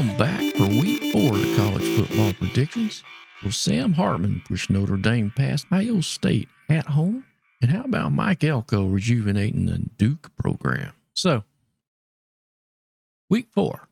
Welcome 0.00 0.16
back 0.16 0.40
for 0.56 0.64
week 0.66 1.12
four 1.12 1.34
of 1.34 1.40
the 1.42 1.54
college 1.58 1.84
football 1.94 2.32
predictions. 2.32 3.04
Will 3.44 3.52
Sam 3.52 3.92
Hartman 3.92 4.40
push 4.48 4.70
Notre 4.70 4.96
Dame 4.96 5.30
past 5.36 5.66
Ohio 5.70 6.00
State 6.00 6.48
at 6.70 6.86
home? 6.86 7.26
And 7.60 7.70
how 7.70 7.84
about 7.84 8.10
Mike 8.12 8.42
Elko 8.42 8.86
rejuvenating 8.86 9.66
the 9.66 9.76
Duke 9.98 10.34
program? 10.36 10.94
So, 11.12 11.44
week 13.28 13.48
four, 13.52 13.88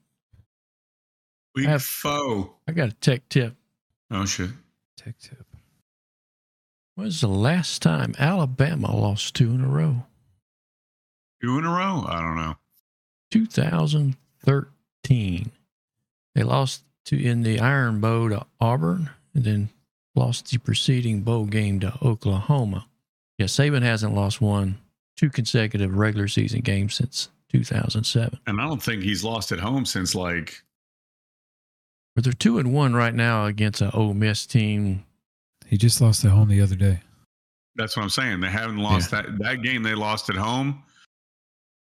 Week 1.55 1.67
Have- 1.67 1.83
four. 1.83 2.55
I 2.67 2.73
got 2.73 2.89
a 2.89 2.95
tech 2.95 3.29
tip. 3.29 3.55
Oh 4.11 4.25
shit. 4.25 4.53
Tech 4.97 5.19
tip. 5.19 5.45
When's 6.95 7.21
the 7.21 7.29
last 7.29 7.83
time 7.83 8.15
Alabama 8.19 8.97
lost 8.97 9.35
two 9.35 9.51
in 9.51 9.61
a 9.61 9.69
row? 9.69 10.07
Two 11.43 11.59
in 11.59 11.67
a 11.67 11.71
row? 11.71 12.07
I 12.09 12.23
don't 12.23 12.37
know. 12.37 12.55
2013. 13.31 15.53
They 16.39 16.45
lost 16.45 16.85
to 17.07 17.21
in 17.21 17.43
the 17.43 17.59
Iron 17.59 18.01
Bowl 18.01 18.29
to 18.29 18.47
Auburn 18.61 19.11
and 19.35 19.43
then 19.43 19.71
lost 20.15 20.49
the 20.53 20.59
preceding 20.59 21.23
bowl 21.23 21.47
game 21.47 21.81
to 21.81 21.93
Oklahoma. 22.01 22.87
Yeah, 23.39 23.47
Saban 23.47 23.83
hasn't 23.83 24.15
lost 24.15 24.41
one 24.41 24.79
two 25.17 25.31
consecutive 25.31 25.97
regular 25.97 26.29
season 26.29 26.61
games 26.61 26.95
since 26.95 27.29
2007. 27.51 28.39
And 28.47 28.61
I 28.61 28.69
don't 28.69 28.81
think 28.81 29.03
he's 29.03 29.25
lost 29.25 29.51
at 29.51 29.59
home 29.59 29.85
since 29.85 30.15
like 30.15 30.63
But 32.15 32.23
they're 32.23 32.33
two 32.33 32.61
and 32.61 32.73
one 32.73 32.95
right 32.95 33.15
now 33.15 33.47
against 33.47 33.81
an 33.81 33.91
Ole 33.93 34.15
Miss 34.15 34.47
team. 34.47 35.05
He 35.67 35.77
just 35.77 36.01
lost 36.01 36.25
at 36.25 36.31
home 36.31 36.49
the 36.49 36.61
other 36.61 36.77
day. 36.77 37.01
that's 37.75 37.97
what 37.97 38.05
I'm 38.05 38.11
saying. 38.11 38.39
They 38.39 38.49
haven't 38.49 38.79
lost 38.79 39.11
that 39.11 39.27
that 39.41 39.63
game 39.63 39.83
they 39.83 39.97
lost 39.97 40.31
at 40.31 40.37
home. 40.37 40.85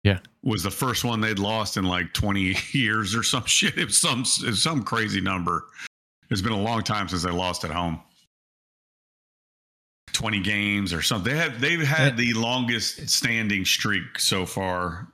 Yeah. 0.08 0.18
Was 0.42 0.62
the 0.62 0.70
first 0.70 1.04
one 1.04 1.20
they'd 1.20 1.38
lost 1.38 1.76
in 1.76 1.84
like 1.84 2.12
20 2.14 2.56
years 2.72 3.14
or 3.14 3.22
some 3.22 3.44
shit. 3.44 3.76
It 3.76 3.86
was 3.86 4.00
some 4.00 4.20
it 4.20 4.46
was 4.46 4.62
some 4.62 4.82
crazy 4.82 5.20
number. 5.20 5.66
It's 6.30 6.40
been 6.40 6.52
a 6.52 6.60
long 6.60 6.82
time 6.82 7.08
since 7.08 7.22
they 7.22 7.30
lost 7.30 7.64
at 7.64 7.70
home. 7.70 8.00
20 10.12 10.40
games 10.40 10.92
or 10.92 11.02
something. 11.02 11.32
They 11.32 11.38
have 11.38 11.60
they've 11.60 11.86
had 11.86 12.16
the 12.16 12.32
longest 12.34 13.08
standing 13.08 13.64
streak 13.64 14.18
so 14.18 14.46
far, 14.46 15.08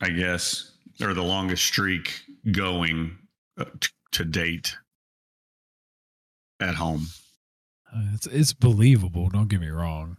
I 0.00 0.10
guess, 0.10 0.72
or 1.00 1.14
the 1.14 1.24
longest 1.24 1.64
streak 1.64 2.20
going 2.52 3.18
uh, 3.58 3.64
to 4.12 4.24
date 4.24 4.76
at 6.60 6.74
home. 6.74 7.06
Uh, 7.94 8.02
it's 8.14 8.26
it's 8.26 8.52
believable. 8.52 9.28
Don't 9.28 9.48
get 9.48 9.60
me 9.60 9.68
wrong. 9.68 10.18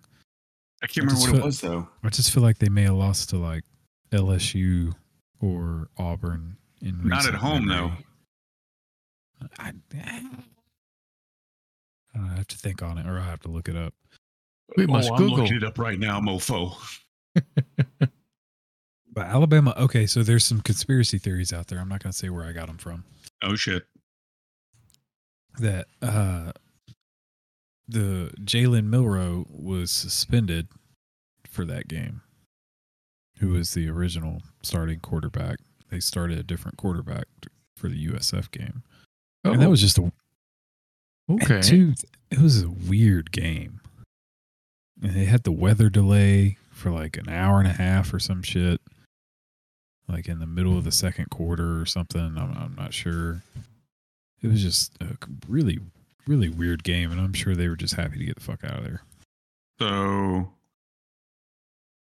I 0.82 0.88
can't 0.88 1.10
I 1.10 1.14
remember 1.14 1.32
what 1.32 1.42
it 1.42 1.46
was 1.46 1.62
though. 1.62 1.88
I 2.04 2.10
just 2.10 2.32
feel 2.32 2.44
like 2.44 2.58
they 2.60 2.70
may 2.70 2.84
have 2.84 2.96
lost 2.96 3.30
to 3.30 3.38
like 3.38 3.64
LSU 4.12 4.94
or 5.42 5.90
Auburn 5.98 6.58
in 6.82 7.08
Not 7.08 7.28
at 7.28 7.36
home, 7.36 7.68
memory. 7.68 8.06
I, 9.58 9.74
I 9.94 10.22
I 12.16 12.36
have 12.36 12.48
to 12.48 12.58
think 12.58 12.82
on 12.82 12.98
it, 12.98 13.06
or 13.06 13.20
I 13.20 13.24
have 13.24 13.40
to 13.42 13.48
look 13.50 13.70
it 13.70 13.76
up. 13.76 13.94
We 14.76 14.88
must 14.88 15.12
oh, 15.12 15.18
Google. 15.18 15.36
I'm 15.36 15.42
looking 15.42 15.58
it 15.58 15.64
up 15.64 15.78
right 15.78 16.00
now, 16.00 16.20
mofo. 16.20 16.76
But 19.12 19.28
Alabama, 19.28 19.74
okay, 19.78 20.06
so 20.06 20.24
there's 20.24 20.46
some 20.46 20.62
conspiracy 20.62 21.18
theories 21.18 21.52
out 21.52 21.68
there. 21.68 21.80
I'm 21.80 21.90
not 21.90 22.02
going 22.02 22.12
to 22.12 22.18
say 22.18 22.30
where 22.30 22.46
I 22.46 22.52
got 22.52 22.68
them 22.68 22.78
from. 22.78 23.04
Oh 23.44 23.56
shit. 23.56 23.84
That 25.60 25.88
uh, 26.02 26.52
the 27.88 28.32
Jalen 28.42 28.86
Milroe 28.86 29.46
was 29.50 29.92
suspended 29.92 30.68
for 31.50 31.66
that 31.66 31.88
game. 31.88 32.22
Who 33.40 33.50
was 33.50 33.74
the 33.74 33.90
original 33.90 34.42
starting 34.62 35.00
quarterback? 35.00 35.60
They 35.90 36.00
started 36.00 36.38
a 36.38 36.44
different 36.44 36.78
quarterback 36.78 37.26
for 37.76 37.90
the 37.90 38.08
USF 38.08 38.52
game, 38.52 38.84
and 39.44 39.62
that 39.62 39.68
oh. 39.68 39.72
was 39.72 39.82
just 39.82 39.98
a 39.98 40.12
Oh, 41.30 41.36
okay. 41.36 41.56
And 41.56 41.64
two, 41.64 41.94
it 42.32 42.40
was 42.40 42.64
a 42.64 42.70
weird 42.70 43.32
game. 43.32 43.82
And 45.02 45.14
they 45.14 45.26
had 45.26 45.44
the 45.44 45.52
weather 45.52 45.90
delay 45.90 46.58
for 46.72 46.92
like 46.92 47.18
an 47.18 47.30
hour 47.30 47.60
and 47.60 47.68
a 47.68 47.74
half 47.74 48.14
or 48.14 48.20
some 48.20 48.42
shit. 48.42 48.82
Like 50.08 50.28
in 50.28 50.40
the 50.40 50.48
middle 50.48 50.78
of 50.78 50.84
the 50.84 50.92
second 50.92 51.30
quarter 51.30 51.80
or 51.80 51.86
something. 51.86 52.20
I'm, 52.20 52.58
I'm 52.58 52.76
not 52.78 52.94
sure. 52.94 53.44
It 54.42 54.48
was 54.48 54.62
just 54.62 54.94
a 55.02 55.16
really, 55.48 55.80
really 56.26 56.50
weird 56.50 56.84
game. 56.84 57.12
And 57.12 57.22
I'm 57.22 57.34
sure 57.34 57.56
they 57.56 57.68
were 57.68 57.76
just 57.76 57.96
happy 57.96 58.18
to 58.18 58.26
get 58.26 58.36
the 58.36 58.42
fuck 58.42 58.64
out 58.64 58.80
of 58.80 58.84
there. 58.84 59.04
So 59.80 60.50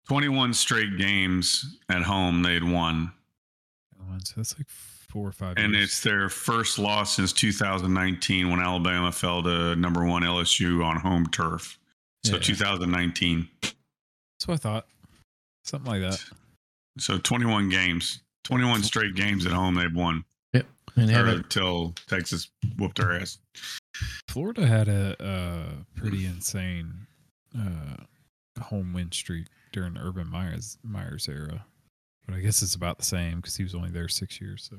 21 0.08 0.52
straight 0.54 0.98
games 0.98 1.78
at 1.88 2.02
home 2.02 2.42
they'd 2.42 2.64
won. 2.64 3.12
So 4.24 4.34
that's 4.36 4.56
like 4.58 4.68
four 4.68 5.28
or 5.28 5.32
five 5.32 5.56
And 5.56 5.72
years. 5.72 5.84
it's 5.84 6.00
their 6.00 6.28
first 6.28 6.78
loss 6.78 7.16
since 7.16 7.32
2019 7.32 8.50
when 8.50 8.60
Alabama 8.60 9.10
fell 9.10 9.42
to 9.42 9.74
number 9.76 10.04
one 10.04 10.22
LSU 10.22 10.84
on 10.84 10.96
home 10.98 11.26
turf. 11.28 11.78
So 12.24 12.34
Yeah. 12.34 12.40
2019. 12.42 13.48
That's 13.62 13.74
what 14.46 14.54
I 14.54 14.56
thought. 14.58 14.86
Something 15.64 15.90
like 15.90 16.00
that. 16.02 16.22
So 16.98 17.18
21 17.18 17.68
games, 17.68 18.20
21 18.44 18.82
straight 18.82 19.14
games 19.14 19.46
at 19.46 19.52
home 19.52 19.74
they've 19.74 19.94
won 19.94 20.24
Yep. 20.52 20.66
and 20.96 21.10
until 21.10 21.94
Texas 22.06 22.50
whooped 22.76 22.98
their 22.98 23.12
ass. 23.12 23.38
Florida 24.28 24.66
had 24.66 24.88
a, 24.88 25.22
uh 25.24 25.72
pretty 25.96 26.26
insane 26.26 27.06
uh, 27.58 27.96
home 28.60 28.92
win 28.92 29.12
streak 29.12 29.46
during 29.72 29.96
Urban 29.96 30.28
Meyer's 30.28 30.78
Meyer's 30.82 31.28
era, 31.28 31.64
but 32.26 32.34
I 32.34 32.40
guess 32.40 32.62
it's 32.62 32.74
about 32.74 32.98
the 32.98 33.04
same 33.04 33.36
because 33.36 33.56
he 33.56 33.62
was 33.64 33.74
only 33.74 33.90
there 33.90 34.08
six 34.08 34.40
years. 34.40 34.68
So 34.70 34.78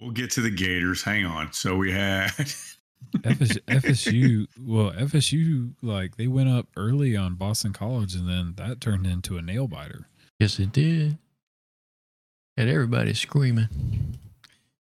We'll 0.00 0.10
get 0.12 0.30
to 0.32 0.40
the 0.40 0.50
Gators. 0.50 1.02
Hang 1.02 1.24
on. 1.24 1.52
So 1.52 1.76
we 1.76 1.90
had 1.90 2.28
FSU, 3.16 3.60
FSU, 3.66 4.46
well, 4.60 4.92
FSU 4.92 5.72
like 5.82 6.16
they 6.16 6.28
went 6.28 6.48
up 6.48 6.68
early 6.76 7.16
on 7.16 7.34
Boston 7.34 7.72
College, 7.72 8.14
and 8.14 8.28
then 8.28 8.54
that 8.56 8.80
turned 8.80 9.06
into 9.06 9.36
a 9.36 9.42
nail 9.42 9.66
biter. 9.66 10.08
Yes, 10.38 10.58
it 10.60 10.72
did. 10.72 11.18
Had 12.56 12.68
everybody 12.68 13.14
screaming. 13.14 14.18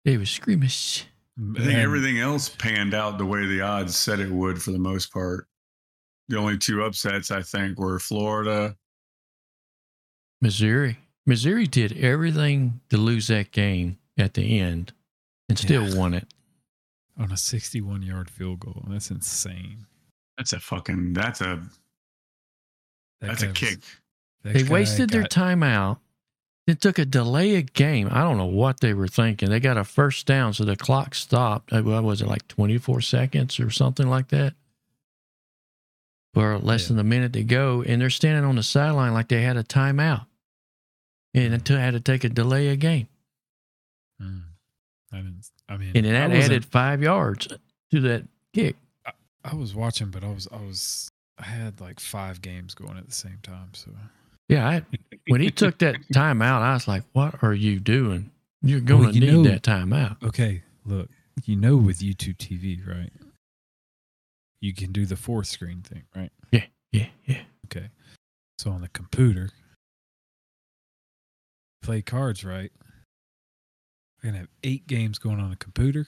They 0.04 0.18
were 0.18 0.26
screaming. 0.26 0.70
I 0.70 1.60
think 1.60 1.80
everything 1.80 2.20
else 2.20 2.50
panned 2.50 2.94
out 2.94 3.18
the 3.18 3.26
way 3.26 3.46
the 3.46 3.62
odds 3.62 3.96
said 3.96 4.20
it 4.20 4.32
would 4.32 4.62
for 4.62 4.72
the 4.72 4.80
most 4.80 5.12
part. 5.12 5.48
The 6.30 6.38
only 6.38 6.58
two 6.58 6.84
upsets 6.84 7.32
I 7.32 7.42
think 7.42 7.78
were 7.80 8.00
Florida. 8.00 8.76
Missouri. 10.42 10.98
Missouri 11.26 11.68
did 11.68 11.98
everything 11.98 12.82
to 12.90 12.98
lose 12.98 13.28
that 13.28 13.52
game 13.52 13.98
at 14.18 14.34
the 14.34 14.60
end 14.60 14.94
and 15.50 15.58
still 15.58 15.88
Yeah. 15.90 15.96
won 15.98 16.14
it. 16.14 16.28
on 17.16 17.32
a 17.32 17.38
61 17.38 18.02
yard 18.02 18.28
field 18.28 18.60
goal. 18.60 18.84
That's 18.90 19.12
insane. 19.12 19.86
That's 20.36 20.52
a 20.52 20.60
fucking 20.60 21.14
that's 21.14 21.42
a 21.42 21.62
That 23.22 23.28
that's 23.28 23.44
a 23.44 23.50
was- 23.50 23.58
kick. 23.58 23.80
that 24.42 24.54
They 24.54 24.64
guy 24.64 24.72
wasted 24.72 25.12
their 25.12 25.22
got- 25.22 25.30
timeout. 25.30 26.00
It 26.66 26.82
took 26.82 26.98
a 26.98 27.06
delay 27.06 27.56
of 27.58 27.72
game. 27.74 28.08
I 28.12 28.22
don't 28.22 28.38
know 28.38 28.46
what 28.48 28.80
they 28.80 28.96
were 28.96 29.08
thinking. 29.08 29.50
They 29.52 29.60
got 29.60 29.78
a 29.78 29.84
first 29.84 30.26
down, 30.26 30.54
so 30.56 30.66
the 30.66 30.76
clock 30.76 31.14
stopped. 31.14 31.72
Uh, 31.72 31.84
What 31.84 32.04
was 32.04 32.22
it, 32.24 32.28
like 32.28 32.48
24 32.48 33.00
seconds 33.02 33.60
or 33.60 33.70
something 33.70 34.10
like 34.10 34.30
that? 34.30 34.56
Or 36.36 36.58
less 36.58 36.84
Yeah. 36.84 36.88
than 36.90 37.00
a 37.00 37.04
minute 37.04 37.34
to 37.34 37.44
go. 37.44 37.84
And 37.84 38.02
they're 38.02 38.10
standing 38.10 38.44
on 38.44 38.56
the 38.56 38.64
sideline 38.64 39.14
like 39.14 39.28
they 39.28 39.42
had 39.44 39.56
a 39.58 39.64
timeout. 39.64 40.26
And 41.36 41.54
it 41.54 41.68
had 41.68 41.92
to 41.92 42.00
take 42.00 42.24
a 42.24 42.30
delay 42.30 42.72
of 42.74 42.80
game. 42.80 43.08
Mm. 44.22 44.42
I 45.12 45.18
didn't. 45.18 45.50
I 45.70 45.78
mean, 45.78 45.92
And 45.96 46.06
then 46.06 46.16
I 46.16 46.28
that 46.36 46.44
added 46.46 46.66
five 46.66 47.02
yards 47.02 47.48
to 47.92 48.00
that 48.02 48.24
kick. 48.54 48.76
I 49.44 49.56
was 49.56 49.76
watching, 49.76 50.10
but 50.10 50.24
I 50.24 50.30
was 50.30 50.48
I 50.52 50.58
was 50.58 51.10
I 51.38 51.44
had 51.44 51.82
like 51.82 52.00
five 52.00 52.42
games 52.42 52.74
going 52.76 52.98
at 52.98 53.06
the 53.08 53.14
same 53.14 53.40
time. 53.44 53.70
So 53.74 53.92
Yeah, 54.48 54.68
I, 54.68 54.84
when 55.28 55.42
he 55.42 55.52
took 55.52 55.80
that 55.80 55.96
timeout, 56.14 56.62
I 56.62 56.74
was 56.74 56.88
like, 56.88 57.04
"What 57.14 57.44
are 57.44 57.54
you 57.54 57.80
doing? 57.80 58.32
You're 58.62 58.80
going 58.80 59.10
to 59.10 59.14
you 59.14 59.20
need 59.22 59.34
know- 59.34 59.44
that 59.52 59.64
timeout." 59.64 60.22
okay, 60.24 60.64
look, 60.86 61.10
you 61.46 61.56
know, 61.58 61.76
with 61.78 62.00
YouTube 62.00 62.38
TV, 62.38 62.86
right? 62.88 63.12
You 64.64 64.74
can 64.74 64.94
do 64.94 65.06
the 65.06 65.18
fourth 65.18 65.48
screen 65.48 65.82
thing, 65.82 66.04
right? 66.16 66.32
Yeah, 66.54 66.64
yeah, 66.94 67.08
yeah. 67.26 67.42
Okay, 67.66 67.90
so 68.58 68.72
on 68.72 68.80
the 68.80 68.88
computer, 68.88 69.50
play 71.82 72.02
cards, 72.02 72.46
right? 72.46 72.72
I 74.20 74.28
can 74.28 74.36
have 74.36 74.48
eight 74.64 74.88
games 74.88 75.18
going 75.20 75.42
on 75.42 75.50
the 75.50 75.58
computer, 75.58 76.08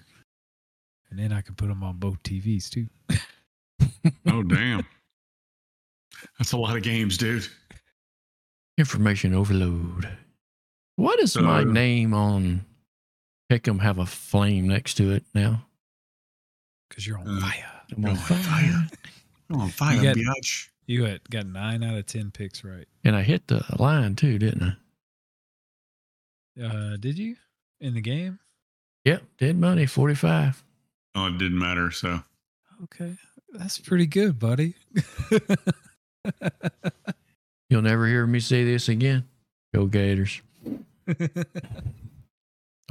and 1.10 1.20
then 1.20 1.34
I 1.34 1.42
can 1.42 1.56
put 1.56 1.68
them 1.68 1.84
on 1.84 1.98
both 1.98 2.24
TVs 2.24 2.70
too. 2.70 2.88
Oh 4.28 4.42
damn. 4.44 4.86
That's 6.38 6.52
a 6.52 6.58
lot 6.58 6.78
of 6.78 6.84
games, 6.84 7.18
dude. 7.18 7.48
Information 8.78 9.34
overload. 9.34 10.08
What 10.96 11.20
does 11.20 11.36
my 11.36 11.64
So- 11.64 11.70
name 11.72 12.14
on 12.14 12.66
Pick'em 13.52 13.82
have 13.82 13.98
a 14.00 14.06
flame 14.06 14.68
next 14.68 14.94
to 14.96 15.12
it 15.12 15.26
now? 15.34 15.66
Because 16.88 17.06
you're 17.08 17.18
on 17.18 17.28
Uh, 17.28 17.42
fire. 17.42 17.75
I'm 17.96 18.02
You're 18.02 18.12
on 18.12 18.18
on 18.18 18.24
fire. 18.24 18.38
fire. 18.44 18.88
Come 19.52 19.62
on, 19.62 19.70
fire, 19.70 19.96
You 19.98 20.04
got- 20.04 20.16
biatch. 20.38 20.70
You 20.88 21.08
got, 21.08 21.30
got 21.32 21.48
nine 21.48 21.84
out 21.84 21.96
of 21.98 22.06
ten 22.06 22.30
picks 22.32 22.64
right. 22.64 22.88
And 23.04 23.16
I 23.16 23.24
hit 23.24 23.48
the 23.48 23.64
line 23.80 24.16
too, 24.16 24.38
didn't 24.38 24.78
I? 26.60 26.64
Uh, 26.64 26.98
did 26.98 27.18
you 27.18 27.36
in 27.82 27.96
the 27.96 28.02
game? 28.02 28.38
Yep, 29.04 29.24
dead 29.40 29.58
money, 29.58 29.86
45. 29.88 30.64
Oh, 31.16 31.26
it 31.28 31.38
didn't 31.40 31.58
matter. 31.60 31.90
So 31.92 32.22
Okay. 32.84 33.16
That's 33.54 33.78
pretty 33.80 34.06
good, 34.06 34.38
buddy. 34.38 34.76
You'll 37.70 37.82
never 37.82 38.06
hear 38.08 38.28
me 38.28 38.40
say 38.40 38.64
this 38.64 38.90
again. 38.90 39.26
Go 39.74 39.86
Gators. 39.88 40.42
I 41.08 41.14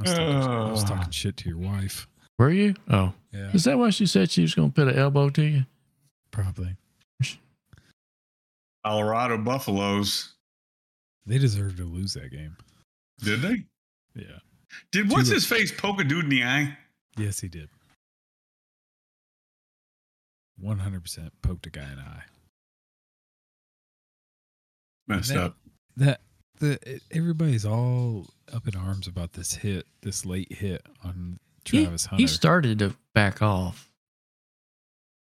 was, 0.01 0.11
talking, 0.13 0.35
I 0.35 0.71
was 0.71 0.83
talking 0.83 1.11
shit 1.11 1.37
to 1.37 1.49
your 1.49 1.57
wife. 1.59 2.07
Were 2.37 2.51
you? 2.51 2.75
Oh, 2.89 3.13
Yeah, 3.31 3.51
is 3.53 3.63
that 3.63 3.77
why 3.77 3.89
she 3.91 4.05
said 4.05 4.29
she 4.31 4.41
was 4.41 4.53
going 4.55 4.69
to 4.71 4.73
put 4.75 4.87
an 4.87 4.97
elbow 4.99 5.29
to 5.29 5.41
you? 5.43 5.65
probably. 6.31 6.75
Colorado 8.85 9.37
Buffaloes. 9.37 10.33
They 11.25 11.37
deserve 11.39 11.77
to 11.77 11.85
lose 11.85 12.13
that 12.13 12.29
game. 12.31 12.55
Did 13.19 13.41
they? 13.41 13.63
Yeah. 14.15 14.39
Did 14.91 15.09
what's 15.09 15.29
Two- 15.29 15.35
his 15.35 15.45
face 15.47 15.71
poke 15.71 16.01
a 16.01 16.03
dude 16.03 16.25
in 16.25 16.29
the 16.29 16.43
eye? 16.43 16.77
Yes, 17.17 17.39
he 17.39 17.47
did. 17.47 17.69
100% 20.61 21.29
poked 21.41 21.65
a 21.65 21.69
guy 21.69 21.89
in 21.89 21.95
the 21.95 22.01
eye. 22.01 22.23
Messed 25.07 25.29
That- 25.29 25.37
up. 25.43 25.57
That 25.97 26.21
the 26.59 26.99
everybody's 27.11 27.65
all 27.65 28.27
up 28.51 28.67
in 28.67 28.75
arms 28.75 29.07
about 29.07 29.33
this 29.33 29.53
hit, 29.55 29.87
this 30.01 30.25
late 30.25 30.51
hit 30.51 30.85
on 31.03 31.39
He, 31.65 31.83
Travis 31.83 32.05
Hunter. 32.05 32.21
he 32.21 32.27
started 32.27 32.79
to 32.79 32.95
back 33.13 33.41
off. 33.41 33.89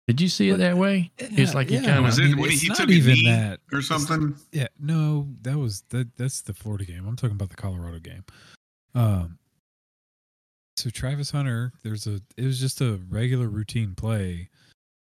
Did 0.07 0.21
you 0.21 0.29
see 0.29 0.49
it 0.49 0.53
But- 0.53 0.59
that 0.59 0.77
way? 0.77 1.11
It's 1.17 1.53
like 1.55 1.69
he 1.69 1.79
kinda- 1.79 2.01
Was 2.01 2.19
I 2.19 2.23
it 2.23 2.25
mean, 2.27 2.37
when 2.37 2.51
it's 2.51 2.61
he 2.61 2.67
not 2.67 2.77
took 2.77 2.89
even 2.89 3.23
that. 3.25 3.59
or 3.71 3.81
something? 3.81 4.35
Yeah, 4.51 4.67
no, 4.79 5.33
that 5.41 5.57
was 5.57 5.81
that. 5.89 6.15
That's 6.15 6.41
the 6.41 6.53
Florida 6.53 6.85
game. 6.85 7.07
I'm 7.07 7.15
talking 7.15 7.35
about 7.35 7.49
the 7.49 7.55
Colorado 7.55 7.97
game. 7.99 8.23
Um, 8.93 9.39
so 10.77 10.89
Travis 10.91 11.31
Hunter, 11.31 11.73
there's 11.83 12.05
a. 12.05 12.21
It 12.37 12.45
was 12.45 12.59
just 12.59 12.81
a 12.81 12.99
regular 13.09 13.47
routine 13.47 13.95
play, 13.95 14.49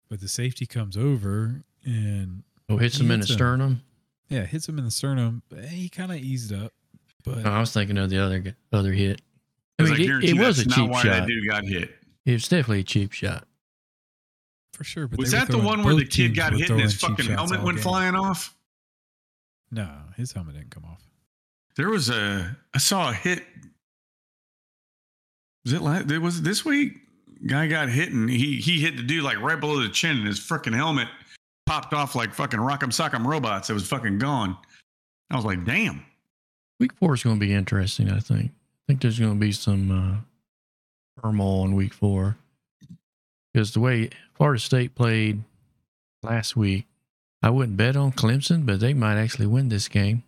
but 0.09 0.19
the 0.19 0.27
safety 0.27 0.65
comes 0.65 0.97
over 0.97 1.61
and 1.85 2.43
Oh, 2.69 2.77
hits 2.77 2.97
He 2.97 3.03
him 3.03 3.11
in 3.11 3.19
the 3.19 3.25
hits 3.25 3.31
him. 3.31 3.37
sternum. 3.37 3.81
yeah 4.29 4.45
hits 4.45 4.67
him 4.67 4.79
in 4.79 4.85
the 4.85 4.91
sternum. 4.91 5.43
But 5.49 5.65
he 5.65 5.89
kind 5.89 6.11
of 6.11 6.17
eased 6.17 6.51
up, 6.51 6.73
but 7.23 7.45
Oh, 7.45 7.51
I 7.51 7.59
was 7.59 7.71
thinking 7.71 7.97
of 7.99 8.09
the 8.09 8.17
other 8.17 8.55
other 8.73 8.93
hit. 8.93 9.21
I 9.79 9.83
'Cause 9.83 9.91
mean, 9.99 10.11
it, 10.23 10.29
it 10.31 10.37
was 10.39 10.59
a 10.59 10.63
cheap 10.65 10.77
not 10.77 10.89
why 10.89 11.03
shot. 11.03 11.09
that 11.11 11.27
dude 11.27 11.47
got 11.47 11.63
hit. 11.63 11.95
It 12.25 12.33
was 12.33 12.47
definitely 12.47 12.79
a 12.79 12.83
cheap 12.83 13.11
shot. 13.13 13.47
for 14.73 14.83
sure. 14.83 15.07
But 15.07 15.19
Was 15.19 15.31
that 15.31 15.47
the 15.49 15.57
one 15.57 15.83
where 15.83 15.95
the 15.95 16.05
kid 16.05 16.35
got 16.35 16.53
hit 16.53 16.69
and 16.69 16.79
his 16.79 16.95
fucking 16.99 17.25
helmet 17.25 17.59
all 17.59 17.65
went 17.65 17.77
game. 17.77 17.83
flying 17.83 18.15
off? 18.15 18.55
No, 19.71 19.89
his 20.15 20.31
helmet 20.31 20.55
didn't 20.55 20.71
come 20.71 20.85
off. 20.85 21.01
There 21.75 21.89
was 21.89 22.09
a 22.09 22.55
I 22.73 22.77
saw 22.79 23.09
a 23.09 23.13
hit. 23.13 23.43
Was 25.63 25.73
it 25.73 25.81
last, 25.81 26.05
was 26.19 26.39
it 26.39 26.43
this 26.43 26.63
week? 26.65 26.93
Guy 27.45 27.67
got 27.67 27.89
hit 27.89 28.11
and 28.11 28.29
he 28.29 28.57
he 28.57 28.79
hit 28.79 28.97
the 28.97 29.03
dude 29.03 29.23
like 29.23 29.39
right 29.41 29.59
below 29.59 29.79
the 29.81 29.89
chin 29.89 30.17
and 30.17 30.27
his 30.27 30.39
freaking 30.39 30.73
helmet 30.73 31.07
popped 31.67 31.93
off 31.93 32.15
like 32.15 32.33
fucking 32.33 32.59
rock'em 32.59 32.89
sock'em 32.89 33.25
robots. 33.25 33.69
It 33.69 33.73
was 33.73 33.87
fucking 33.87 34.17
gone. 34.17 34.57
I 35.29 35.35
was 35.35 35.45
like, 35.45 35.65
damn. 35.65 36.03
Week 36.79 36.93
four 36.93 37.13
is 37.15 37.23
going 37.23 37.35
to 37.35 37.39
be 37.45 37.53
interesting, 37.53 38.09
I 38.09 38.19
think. 38.19 38.51
I 38.87 38.93
think 38.93 39.01
there's 39.01 39.19
going 39.19 39.33
to 39.33 39.39
be 39.39 39.51
some 39.51 39.91
uh, 39.91 41.21
turmoil 41.21 41.65
in 41.65 41.75
week 41.75 41.93
four. 41.93 42.37
Because 43.53 43.73
the 43.73 43.79
way 43.81 44.09
Florida 44.35 44.59
State 44.59 44.95
played 44.95 45.43
last 46.23 46.55
week, 46.55 46.85
I 47.43 47.49
wouldn't 47.49 47.75
bet 47.77 47.95
on 47.97 48.11
Clemson, 48.13 48.65
but 48.65 48.79
they 48.79 48.93
might 48.93 49.17
actually 49.17 49.47
win 49.47 49.69
this 49.69 49.87
game. 49.87 50.23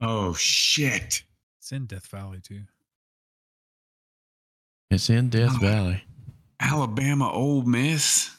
Oh 0.00 0.34
shit. 0.34 1.22
It's 1.58 1.72
in 1.72 1.86
Death 1.86 2.06
Valley 2.06 2.38
too. 2.40 2.62
It's 4.90 5.10
in 5.10 5.30
Death 5.30 5.52
Oh. 5.56 5.58
Valley. 5.58 6.04
Alabama 6.60 7.30
Ole 7.32 7.62
Miss. 7.62 8.30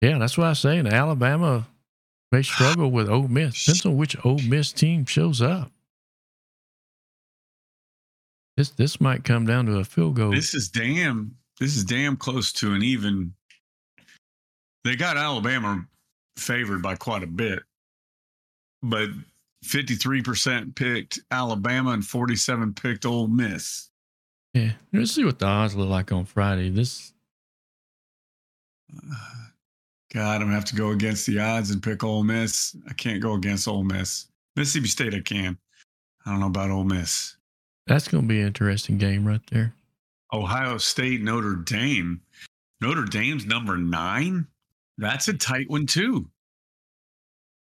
Yeah, 0.00 0.18
that's 0.18 0.38
what 0.38 0.46
I 0.46 0.52
say. 0.54 0.78
And 0.78 0.88
Alabama 0.88 1.66
may 2.32 2.42
struggle 2.42 2.90
with 2.90 3.08
Ole 3.10 3.28
Miss. 3.28 3.66
Depends 3.66 3.84
on 3.84 3.96
which 3.96 4.16
Ole 4.24 4.38
Miss 4.38 4.72
team 4.72 5.04
shows 5.04 5.42
up. 5.42 5.70
This 8.60 8.68
this 8.68 9.00
might 9.00 9.24
come 9.24 9.46
down 9.46 9.64
to 9.64 9.78
a 9.78 9.84
field 9.84 10.16
goal. 10.16 10.32
This 10.32 10.52
is 10.52 10.68
damn 10.68 11.34
this 11.58 11.78
is 11.78 11.82
damn 11.82 12.18
close 12.18 12.52
to 12.52 12.74
an 12.74 12.82
even. 12.82 13.32
They 14.84 14.96
got 14.96 15.16
Alabama 15.16 15.86
favored 16.36 16.82
by 16.82 16.96
quite 16.96 17.22
a 17.22 17.26
bit. 17.26 17.60
But 18.82 19.08
53% 19.64 20.74
picked 20.74 21.20
Alabama 21.30 21.92
and 21.92 22.04
47 22.04 22.74
picked 22.74 23.06
Ole 23.06 23.28
Miss. 23.28 23.88
yeah, 24.52 24.72
let's 24.92 25.12
see 25.12 25.24
what 25.24 25.38
the 25.38 25.46
odds 25.46 25.74
look 25.74 25.88
like 25.88 26.12
on 26.12 26.26
Friday. 26.26 26.68
This 26.68 27.14
God, 30.12 30.34
I'm 30.34 30.40
gonna 30.42 30.52
have 30.52 30.66
to 30.66 30.76
go 30.76 30.90
against 30.90 31.24
the 31.24 31.40
odds 31.40 31.70
and 31.70 31.82
pick 31.82 32.04
Ole 32.04 32.24
Miss. 32.24 32.76
I 32.86 32.92
can't 32.92 33.22
go 33.22 33.32
against 33.32 33.66
Ole 33.66 33.84
Miss. 33.84 34.26
Mississippi 34.54 34.88
State, 34.88 35.14
I 35.14 35.20
can. 35.20 35.56
I 36.26 36.30
don't 36.30 36.40
know 36.40 36.48
about 36.48 36.70
Ole 36.70 36.84
Miss. 36.84 37.38
That's 37.86 38.08
going 38.08 38.24
to 38.24 38.28
be 38.28 38.40
an 38.40 38.48
interesting 38.48 38.98
game 38.98 39.26
right 39.26 39.40
there. 39.50 39.74
Ohio 40.32 40.78
State, 40.78 41.22
Notre 41.22 41.56
Dame. 41.56 42.20
Notre 42.80 43.04
Dame's 43.04 43.46
number 43.46 43.76
nine. 43.76 44.46
That's 44.98 45.28
a 45.28 45.32
tight 45.34 45.68
one 45.68 45.86
too. 45.86 46.28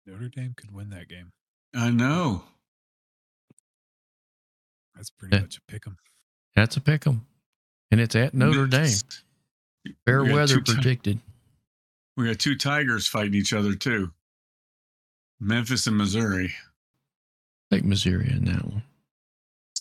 Notre 0.05 0.29
Dame 0.29 0.53
could 0.55 0.71
win 0.71 0.89
that 0.91 1.09
game. 1.09 1.31
I 1.73 1.89
know. 1.89 2.43
That's 4.95 5.09
pretty 5.09 5.35
Yeah. 5.35 5.41
much 5.41 5.57
a 5.57 5.61
pick 5.67 5.85
'em. 5.87 5.97
That's 6.55 6.77
a 6.77 6.81
pick 6.81 7.05
'em, 7.05 7.25
and 7.91 7.99
it's 7.99 8.15
at 8.15 8.33
Notre 8.33 8.67
Dame. 8.67 8.87
Fair 10.05 10.23
We 10.23 10.29
got 10.29 10.35
weather 10.35 10.55
two 10.55 10.63
ti- 10.63 10.73
predicted. 10.75 11.19
We 12.15 12.25
got 12.27 12.39
two 12.39 12.55
Tigers 12.55 13.07
fighting 13.07 13.33
each 13.33 13.51
other 13.53 13.75
too. 13.75 14.13
Memphis 15.39 15.85
and 15.85 15.97
Missouri. 15.97 16.55
Take 17.69 17.83
Missouri 17.83 18.31
in 18.31 18.45
that 18.45 18.63
one. 18.65 18.83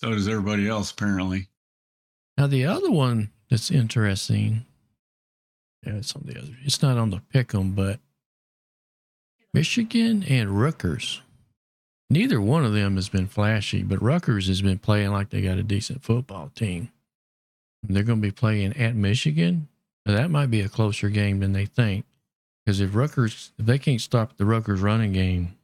So 0.04 0.10
does 0.10 0.28
everybody 0.28 0.68
else, 0.68 0.90
apparently. 0.90 1.48
Now 2.36 2.46
the 2.46 2.66
other 2.66 2.90
one 2.90 3.30
that's 3.48 3.70
interesting. 3.70 4.66
Yeah, 5.82 5.94
it's 5.94 6.14
on 6.14 6.24
the 6.26 6.38
other. 6.38 6.54
It's 6.62 6.82
not 6.82 6.98
on 6.98 7.08
the 7.08 7.22
pick 7.32 7.54
'em, 7.54 7.72
but 7.72 8.00
Michigan 9.54 10.22
and 10.24 10.60
Rutgers. 10.60 11.22
Neither 12.10 12.38
one 12.38 12.66
of 12.66 12.74
them 12.74 12.96
has 12.96 13.08
been 13.08 13.28
flashy, 13.28 13.82
but 13.82 14.02
Rutgers 14.02 14.46
has 14.48 14.60
been 14.60 14.78
playing 14.78 15.10
like 15.10 15.30
they 15.30 15.40
got 15.40 15.56
a 15.56 15.62
decent 15.62 16.02
football 16.02 16.50
team. 16.54 16.90
They're 17.82 18.02
going 18.02 18.20
to 18.20 18.28
be 18.28 18.30
playing 18.30 18.76
at 18.76 18.94
Michigan. 18.94 19.68
Now, 20.04 20.16
that 20.16 20.30
might 20.30 20.50
be 20.50 20.60
a 20.60 20.68
closer 20.68 21.08
game 21.08 21.40
than 21.40 21.54
they 21.54 21.64
think. 21.64 22.04
Because 22.66 22.78
if 22.78 22.94
Rutgers, 22.94 23.52
if 23.58 23.64
they 23.64 23.78
can't 23.78 24.02
stop 24.02 24.36
the 24.36 24.44
Rutgers 24.44 24.82
running 24.82 25.12
game, 25.12 25.56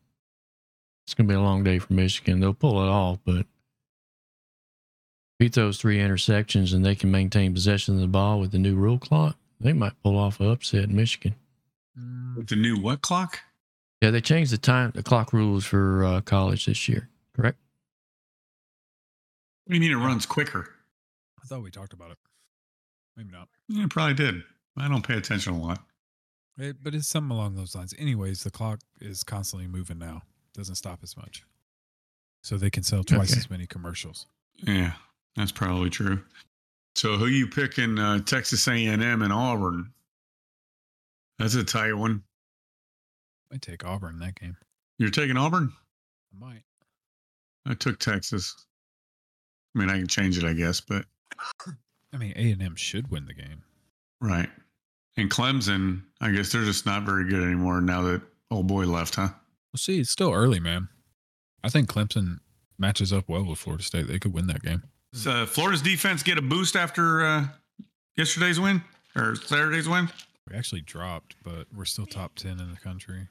it's 1.05 1.13
going 1.13 1.29
to 1.29 1.33
be 1.33 1.37
a 1.37 1.43
long 1.43 1.63
day 1.63 1.79
for 1.79 1.93
Michigan. 1.93 2.41
They'll 2.41 2.55
pull 2.55 2.83
it 2.83 2.89
off, 2.89 3.19
but 3.27 3.45
beat 5.41 5.55
those 5.55 5.79
three 5.79 5.97
interceptions 5.99 6.75
and 6.75 6.85
they 6.85 6.95
can 6.95 7.11
maintain 7.11 7.55
possession 7.55 7.95
of 7.95 8.01
the 8.03 8.07
ball 8.07 8.39
with 8.39 8.53
the 8.53 8.59
new 8.59 8.77
rule 8.77 8.99
clock, 8.99 9.37
they 9.59 9.73
might 9.73 9.95
pull 10.05 10.19
off 10.19 10.39
an 10.39 10.51
upset 10.51 10.85
in 10.85 10.95
Michigan. 10.95 11.35
Mm, 11.99 12.37
With 12.37 12.49
the 12.49 12.57
new 12.57 12.77
what 12.79 13.01
clock? 13.01 13.41
Yeah, 14.03 14.11
they 14.11 14.21
changed 14.21 14.53
the 14.53 14.59
time, 14.59 14.93
the 14.95 15.03
clock 15.03 15.33
rules 15.33 15.65
for 15.65 16.05
uh, 16.05 16.21
college 16.21 16.67
this 16.67 16.89
year, 16.91 17.09
correct? 17.35 17.57
What 19.65 19.73
do 19.73 19.77
you 19.77 19.81
mean 19.81 19.99
it 19.99 20.05
runs 20.05 20.27
quicker? 20.27 20.69
I 21.43 21.47
thought 21.47 21.63
we 21.63 21.71
talked 21.71 21.95
about 21.95 22.11
it. 22.11 22.19
Maybe 23.17 23.31
not. 23.31 23.49
Yeah, 23.69 23.85
it 23.85 23.91
probably 23.91 24.15
did. 24.15 24.43
I 24.77 24.89
don't 24.89 25.07
pay 25.07 25.17
attention 25.17 25.55
a 25.55 25.59
lot. 25.61 25.81
It, 26.59 26.77
but 26.83 26.95
it's 26.95 27.09
something 27.09 27.31
along 27.35 27.55
those 27.57 27.75
lines. 27.75 27.95
Anyways, 27.99 28.43
the 28.43 28.51
clock 28.51 28.81
is 29.01 29.25
constantly 29.25 29.67
moving 29.69 29.99
now. 29.99 30.23
Doesn't 30.55 30.75
stop 30.75 31.01
as 31.03 31.17
much. 31.17 31.45
So 32.43 32.57
they 32.59 32.71
can 32.71 32.83
sell 32.83 33.05
twice 33.05 33.33
Okay. 33.33 33.39
as 33.39 33.49
many 33.51 33.67
commercials. 33.67 34.27
Yeah, 34.63 34.93
that's 35.37 35.53
probably 35.53 35.91
true. 35.91 36.21
So 36.95 37.17
who 37.17 37.27
you 37.27 37.47
picking? 37.47 37.99
Uh, 37.99 38.19
Texas 38.21 38.67
A&M 38.67 39.01
and 39.01 39.33
Auburn. 39.33 39.93
That's 41.39 41.55
a 41.55 41.65
tight 41.65 41.95
one. 41.95 42.23
I 43.53 43.57
take 43.57 43.85
Auburn 43.85 44.15
in 44.15 44.21
that 44.21 44.39
game. 44.39 44.57
You're 44.99 45.11
taking 45.11 45.37
Auburn? 45.37 45.73
I 46.35 46.45
might. 46.45 46.63
I 47.67 47.75
took 47.75 47.99
Texas. 47.99 48.55
I 49.75 49.79
mean, 49.79 49.89
I 49.89 49.99
can 49.99 50.07
change 50.07 50.37
it, 50.37 50.45
I 50.45 50.53
guess, 50.53 50.81
but 50.81 51.05
I 52.13 52.17
mean, 52.17 52.33
A 52.37 52.51
and 52.53 52.63
M 52.63 52.75
should 52.77 53.11
win 53.11 53.25
the 53.27 53.35
game. 53.35 53.63
right. 54.21 54.49
And 55.17 55.29
Clemson, 55.31 56.03
I 56.21 56.31
guess 56.31 56.53
they're 56.53 56.65
just 56.65 56.87
not 56.87 57.03
very 57.03 57.29
good 57.29 57.43
anymore 57.43 57.81
now 57.81 58.01
that 58.03 58.23
old 58.51 58.69
boy 58.69 58.85
left, 58.85 59.17
huh? 59.17 59.29
Well, 59.73 59.79
see, 59.79 60.01
it's 60.01 60.11
still 60.11 60.33
early, 60.33 60.61
man. 60.61 60.89
I 61.65 61.69
think 61.69 61.89
Clemson 61.89 62.39
matches 62.79 63.13
up 63.13 63.29
well 63.29 63.45
with 63.45 63.59
Florida 63.59 63.85
State. 63.85 64.07
They 64.07 64.19
could 64.19 64.33
win 64.33 64.47
that 64.47 64.63
game. 64.63 64.85
Does 65.13 65.27
uh, 65.27 65.47
Florida's 65.47 65.83
defense 65.83 66.23
get 66.23 66.39
a 66.39 66.43
boost 66.43 66.77
after 66.77 67.25
uh, 67.25 67.47
yesterday's 68.17 68.61
win 68.61 68.83
or 69.17 69.35
Saturday's 69.35 69.89
win? 69.89 70.09
We 70.49 70.57
actually 70.57 70.83
dropped, 70.83 71.37
but 71.43 71.67
we're 71.77 71.85
still 71.85 72.07
top 72.07 72.35
ten 72.37 72.61
in 72.61 72.71
the 72.71 72.77
country. 72.81 73.27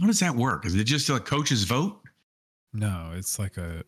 How 0.00 0.06
does 0.06 0.20
that 0.20 0.34
work? 0.34 0.66
Is 0.66 0.74
it 0.74 0.84
just 0.84 1.08
a 1.10 1.20
coach's 1.20 1.64
vote? 1.64 2.00
No, 2.72 3.12
it's 3.14 3.38
like 3.38 3.56
a 3.56 3.82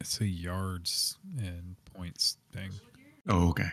it's 0.00 0.20
a 0.20 0.26
yards 0.26 1.18
and 1.38 1.76
points 1.94 2.36
thing. 2.52 2.70
Oh, 3.28 3.48
okay. 3.50 3.68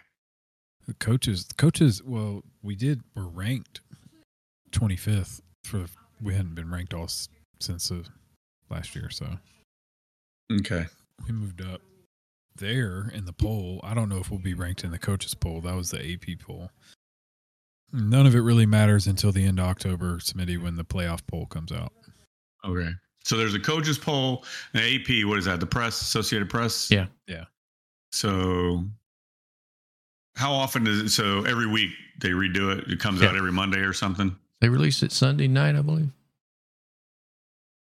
The 0.88 0.94
coaches, 0.96 1.46
the 1.46 1.54
coaches. 1.56 2.02
Well, 2.04 2.44
we 2.64 2.76
did. 2.76 3.02
We're 3.16 3.28
ranked 3.28 3.82
twenty 4.72 4.96
fifth 4.96 5.42
for. 5.64 5.86
We 6.22 6.34
hadn't 6.34 6.56
been 6.56 6.72
ranked 6.72 6.94
all 6.96 7.08
since 7.60 7.92
uh, 7.92 8.02
last 8.72 8.96
year, 8.96 9.10
so 9.12 9.28
Okay. 10.52 10.86
we 11.28 11.32
moved 11.34 11.62
up 11.62 11.82
there 12.58 13.12
in 13.14 13.26
the 13.26 13.34
poll. 13.34 13.80
I 13.84 13.94
don't 13.94 14.10
know 14.10 14.18
if 14.18 14.30
we'll 14.30 14.40
be 14.40 14.54
ranked 14.54 14.84
in 14.84 14.92
the 14.92 14.98
coaches 15.00 15.34
poll. 15.34 15.62
That 15.62 15.76
was 15.76 15.92
the 15.92 16.00
AP 16.14 16.40
poll. 16.40 16.70
None 17.94 18.26
of 18.26 18.36
it 18.36 18.42
really 18.42 18.66
matters 18.66 19.08
until 19.08 19.32
the 19.32 19.46
end 19.46 19.60
of 19.60 19.66
October, 19.66 20.18
Smitty, 20.18 20.62
when 20.62 20.76
the 20.76 20.84
playoff 20.84 21.22
poll 21.26 21.46
comes 21.46 21.72
out. 21.72 21.94
Okay. 22.66 22.90
So 23.24 23.38
there's 23.38 23.54
a 23.54 23.60
coaches 23.60 23.98
poll, 23.98 24.44
an 24.74 24.82
AP. 24.82 25.26
What 25.26 25.38
is 25.38 25.46
that? 25.46 25.60
The 25.60 25.66
press, 25.66 26.02
Associated 26.02 26.50
Press. 26.50 26.90
Yeah. 26.92 27.08
Yeah. 27.28 27.46
So 28.12 28.86
how 30.36 30.52
often 30.54 30.84
does 30.84 31.00
it? 31.00 31.10
So 31.10 31.44
every 31.46 31.68
week 31.68 31.92
they 32.22 32.30
redo 32.30 32.78
it. 32.78 32.88
It 32.92 33.00
comes 33.00 33.22
Yeah. 33.22 33.30
out 33.30 33.36
every 33.38 33.52
Monday 33.52 33.80
or 33.80 33.94
something. 33.94 34.36
They 34.60 34.70
release 34.70 35.04
it 35.04 35.12
Sunday 35.12 35.48
night, 35.48 35.76
I 35.76 35.82
believe. 35.82 36.10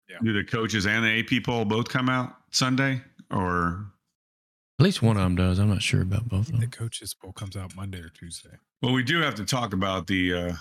Yeah. 0.10 0.18
Do 0.24 0.34
the 0.34 0.44
coaches 0.44 0.86
and 0.86 1.04
the 1.06 1.20
AP 1.20 1.44
poll 1.44 1.66
both 1.66 1.90
come 1.90 2.10
out 2.10 2.36
Sunday 2.52 3.02
or? 3.32 3.86
At 4.80 4.84
least 4.84 5.02
one 5.02 5.18
of 5.18 5.24
them 5.24 5.36
does. 5.36 5.58
I'm 5.58 5.70
not 5.70 5.82
sure 5.82 6.02
about 6.02 6.30
both 6.30 6.42
of 6.42 6.48
them. 6.48 6.60
The 6.60 6.68
them. 6.68 6.72
coaches 6.72 7.14
poll 7.14 7.32
comes 7.32 7.56
out 7.58 7.76
Monday 7.76 8.00
or 8.00 8.10
Tuesday. 8.10 8.58
Well, 8.82 8.94
we 8.94 9.04
do 9.04 9.20
have 9.22 9.34
to 9.36 9.46
talk 9.46 9.74
about 9.74 10.06
the 10.06 10.34
uh, 10.34 10.54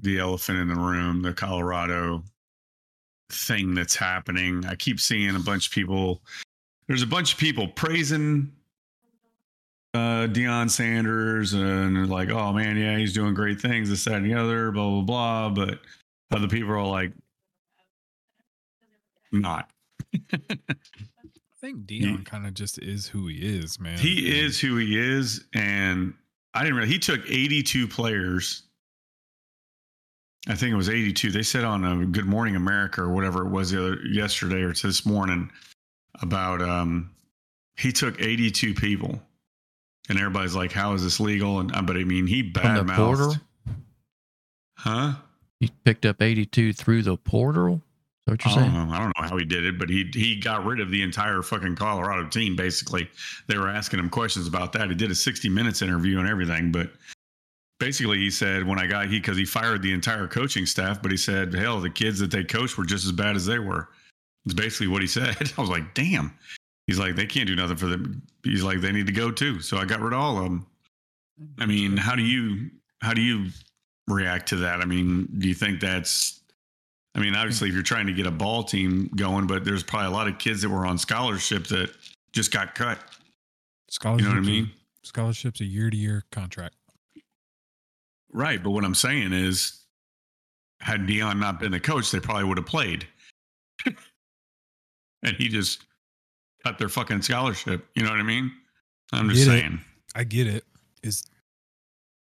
the 0.00 0.18
elephant 0.18 0.58
in 0.58 0.68
the 0.68 0.74
room, 0.74 1.22
the 1.22 1.32
Colorado 1.32 2.24
thing 3.30 3.74
that's 3.74 3.94
happening. 3.94 4.64
I 4.66 4.74
keep 4.74 4.98
seeing 4.98 5.36
a 5.36 5.40
bunch 5.40 5.68
of 5.68 5.72
people. 5.72 6.22
There's 6.88 7.02
a 7.02 7.06
bunch 7.06 7.34
of 7.34 7.38
people 7.38 7.68
praising 7.68 8.50
uh, 9.94 10.26
Deion 10.26 10.68
Sanders 10.68 11.52
and 11.52 11.94
they're 11.94 12.06
like, 12.06 12.30
"Oh 12.30 12.52
man, 12.52 12.76
yeah, 12.76 12.98
he's 12.98 13.12
doing 13.12 13.34
great 13.34 13.60
things." 13.60 13.88
This, 13.90 14.04
that, 14.06 14.14
and 14.14 14.26
the 14.26 14.34
other, 14.34 14.72
blah 14.72 14.88
blah 14.88 15.02
blah. 15.02 15.50
But 15.50 15.78
other 16.32 16.48
people 16.48 16.72
are 16.72 16.84
like, 16.84 17.12
not. 19.32 19.70
I 21.62 21.66
think 21.66 21.84
Deion 21.86 22.24
kind 22.24 22.46
of 22.46 22.54
just 22.54 22.78
is 22.78 23.06
who 23.06 23.26
he 23.26 23.36
is, 23.36 23.78
man. 23.78 23.98
He 23.98 24.28
And 24.28 24.46
is 24.46 24.58
who 24.58 24.76
he 24.76 24.98
is, 24.98 25.44
and 25.52 26.14
I 26.54 26.60
didn't 26.60 26.76
realize 26.76 26.92
he 26.92 26.98
took 26.98 27.20
82 27.28 27.86
players. 27.86 28.62
I 30.48 30.54
think 30.54 30.72
it 30.72 30.76
was 30.76 30.88
82. 30.88 31.30
They 31.30 31.42
said 31.42 31.64
on 31.64 31.84
a 31.84 32.06
Good 32.06 32.24
Morning 32.24 32.56
America 32.56 33.02
or 33.02 33.10
whatever 33.10 33.46
it 33.46 33.50
was 33.50 33.72
the 33.72 33.78
other 33.78 33.98
yesterday 34.06 34.62
or 34.62 34.72
this 34.72 35.04
morning 35.04 35.50
about 36.22 36.62
um 36.62 37.10
he 37.76 37.92
took 37.92 38.18
82 38.20 38.72
people, 38.72 39.20
and 40.08 40.18
everybody's 40.18 40.54
like, 40.54 40.72
"How 40.72 40.94
is 40.94 41.02
this 41.02 41.20
legal?" 41.20 41.60
And 41.60 41.76
uh, 41.76 41.82
but 41.82 41.98
I 41.98 42.04
mean, 42.04 42.26
he 42.26 42.50
From 42.52 42.86
the 42.86 42.92
portal, 42.94 43.36
huh? 44.78 45.12
he 45.58 45.70
picked 45.84 46.06
up 46.06 46.22
82 46.22 46.72
through 46.72 47.02
the 47.02 47.18
portal. 47.18 47.82
What 48.30 48.46
I 48.46 48.50
you're 48.50 48.60
don't 48.60 48.72
saying? 48.72 48.88
know. 48.88 48.94
I 48.94 48.98
don't 48.98 49.12
know 49.18 49.28
how 49.28 49.36
he 49.36 49.44
did 49.44 49.64
it, 49.64 49.78
but 49.78 49.88
he 49.88 50.10
he 50.12 50.36
got 50.36 50.64
rid 50.64 50.80
of 50.80 50.90
the 50.90 51.02
entire 51.02 51.42
fucking 51.42 51.76
Colorado 51.76 52.28
team. 52.28 52.56
Basically, 52.56 53.08
they 53.46 53.58
were 53.58 53.68
asking 53.68 53.98
him 53.98 54.08
questions 54.08 54.46
about 54.46 54.72
that. 54.72 54.88
He 54.88 54.94
did 54.94 55.10
a 55.10 55.14
sixty 55.14 55.48
minutes 55.48 55.82
interview 55.82 56.18
and 56.18 56.28
everything, 56.28 56.72
but 56.72 56.90
basically 57.80 58.18
he 58.18 58.30
said 58.30 58.64
when 58.66 58.78
I 58.78 58.86
got 58.86 59.08
he 59.08 59.18
because 59.18 59.36
he 59.36 59.44
fired 59.44 59.82
the 59.82 59.92
entire 59.92 60.28
coaching 60.28 60.66
staff, 60.66 61.02
but 61.02 61.10
he 61.10 61.16
said 61.16 61.52
hell 61.52 61.80
the 61.80 61.90
kids 61.90 62.20
that 62.20 62.30
they 62.30 62.44
coached 62.44 62.78
were 62.78 62.84
just 62.84 63.04
as 63.04 63.12
bad 63.12 63.34
as 63.34 63.46
they 63.46 63.58
were. 63.58 63.88
It's 64.44 64.54
basically 64.54 64.86
what 64.88 65.02
he 65.02 65.08
said. 65.08 65.36
I 65.58 65.60
was 65.60 65.70
like, 65.70 65.94
damn. 65.94 66.32
He's 66.86 66.98
like 66.98 67.16
they 67.16 67.26
can't 67.26 67.46
do 67.46 67.56
nothing 67.56 67.76
for 67.76 67.86
them. 67.86 68.22
He's 68.44 68.62
like 68.62 68.80
they 68.80 68.92
need 68.92 69.06
to 69.06 69.12
go 69.12 69.30
too. 69.30 69.60
So 69.60 69.76
I 69.76 69.84
got 69.84 70.00
rid 70.00 70.12
of 70.12 70.20
all 70.20 70.38
of 70.38 70.44
them. 70.44 70.66
I 71.58 71.66
mean, 71.66 71.96
how 71.96 72.14
do 72.14 72.22
you 72.22 72.70
how 73.00 73.14
do 73.14 73.22
you 73.22 73.48
react 74.08 74.48
to 74.50 74.56
that? 74.56 74.80
I 74.80 74.84
mean, 74.84 75.28
do 75.38 75.48
you 75.48 75.54
think 75.54 75.80
that's 75.80 76.39
I 77.14 77.18
mean, 77.20 77.34
obviously 77.34 77.68
if 77.68 77.74
you're 77.74 77.82
trying 77.82 78.06
to 78.06 78.12
get 78.12 78.26
a 78.26 78.30
ball 78.30 78.62
team 78.62 79.10
going, 79.16 79.46
but 79.46 79.64
there's 79.64 79.82
probably 79.82 80.08
a 80.08 80.10
lot 80.10 80.28
of 80.28 80.38
kids 80.38 80.62
that 80.62 80.68
were 80.68 80.86
on 80.86 80.96
scholarship 80.96 81.66
that 81.68 81.90
just 82.32 82.52
got 82.52 82.74
cut. 82.74 82.98
You 82.98 83.04
scholarships, 83.90 84.28
know 84.28 84.34
what 84.34 84.46
I 84.46 84.46
mean? 84.46 84.70
Scholarships 85.02 85.60
a 85.60 85.64
year 85.64 85.90
to 85.90 85.96
year 85.96 86.24
contract. 86.30 86.76
Right. 88.32 88.62
But 88.62 88.70
what 88.70 88.84
I'm 88.84 88.94
saying 88.94 89.32
is 89.32 89.84
had 90.80 91.00
Deion 91.06 91.38
not 91.40 91.58
been 91.58 91.72
the 91.72 91.80
coach, 91.80 92.10
they 92.10 92.20
probably 92.20 92.44
would 92.44 92.58
have 92.58 92.66
played. 92.66 93.06
and 95.22 95.36
he 95.36 95.48
just 95.48 95.84
cut 96.64 96.78
their 96.78 96.88
fucking 96.88 97.22
scholarship. 97.22 97.86
You 97.94 98.04
know 98.04 98.10
what 98.10 98.20
I 98.20 98.24
mean? 98.24 98.52
I'm 99.12 99.28
just 99.30 99.46
Get 99.46 99.54
it. 99.54 99.60
saying. 99.60 99.80
I 100.14 100.24
get 100.24 100.46
it. 100.46 100.54
it. 100.56 100.64
Is 101.02 101.24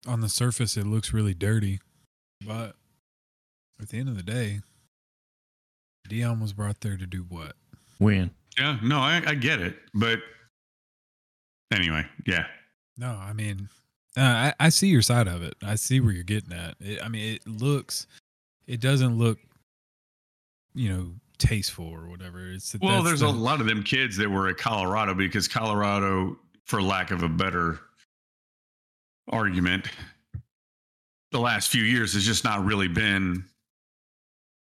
on 0.06 0.22
the 0.22 0.30
surface 0.30 0.78
it 0.78 0.86
looks 0.86 1.14
really 1.14 1.34
dirty, 1.34 1.80
but 2.46 2.76
at 3.82 3.90
the 3.90 3.98
end 3.98 4.10
of 4.10 4.16
the 4.18 4.24
day, 4.24 4.60
Deion 6.10 6.42
was 6.42 6.54
brought 6.54 6.82
there 6.82 6.98
to 6.98 7.06
do 7.06 7.26
what? 7.30 7.54
When? 7.98 8.32
Yeah, 8.58 8.78
no, 8.84 9.00
I, 9.00 9.22
I 9.26 9.36
get 9.36 9.60
it. 9.62 9.78
But 9.94 10.20
anyway, 11.74 12.06
yeah. 12.26 12.46
No, 12.98 13.10
I 13.10 13.34
mean, 13.34 13.68
uh, 14.18 14.22
I, 14.22 14.54
I 14.60 14.70
see 14.70 14.88
your 14.88 15.02
side 15.02 15.28
of 15.28 15.44
it. 15.44 15.56
I 15.64 15.76
see 15.76 16.00
where 16.00 16.12
you're 16.14 16.24
getting 16.24 16.54
at. 16.54 16.76
It, 16.80 17.02
I 17.04 17.10
mean, 17.10 17.36
it 17.36 17.48
looks, 17.48 18.08
it 18.68 18.80
doesn't 18.80 19.18
look, 19.18 19.38
you 20.74 20.90
know, 20.90 21.08
tasteful 21.38 21.86
or 21.88 22.08
whatever. 22.08 22.50
It's 22.52 22.76
Well, 22.82 23.04
there's 23.04 23.20
the- 23.20 23.28
a 23.28 23.30
lot 23.30 23.60
of 23.60 23.68
them 23.68 23.84
kids 23.84 24.16
that 24.18 24.30
were 24.30 24.48
at 24.48 24.58
Colorado 24.58 25.14
because 25.14 25.48
Colorado, 25.50 26.38
for 26.66 26.82
lack 26.82 27.12
of 27.12 27.24
a 27.24 27.30
better 27.30 27.80
argument, 29.30 29.88
the 31.32 31.40
last 31.40 31.70
few 31.70 31.84
years 31.84 32.14
has 32.14 32.24
just 32.26 32.44
not 32.46 32.64
really 32.64 32.88
been 32.88 33.44
a 33.44 33.55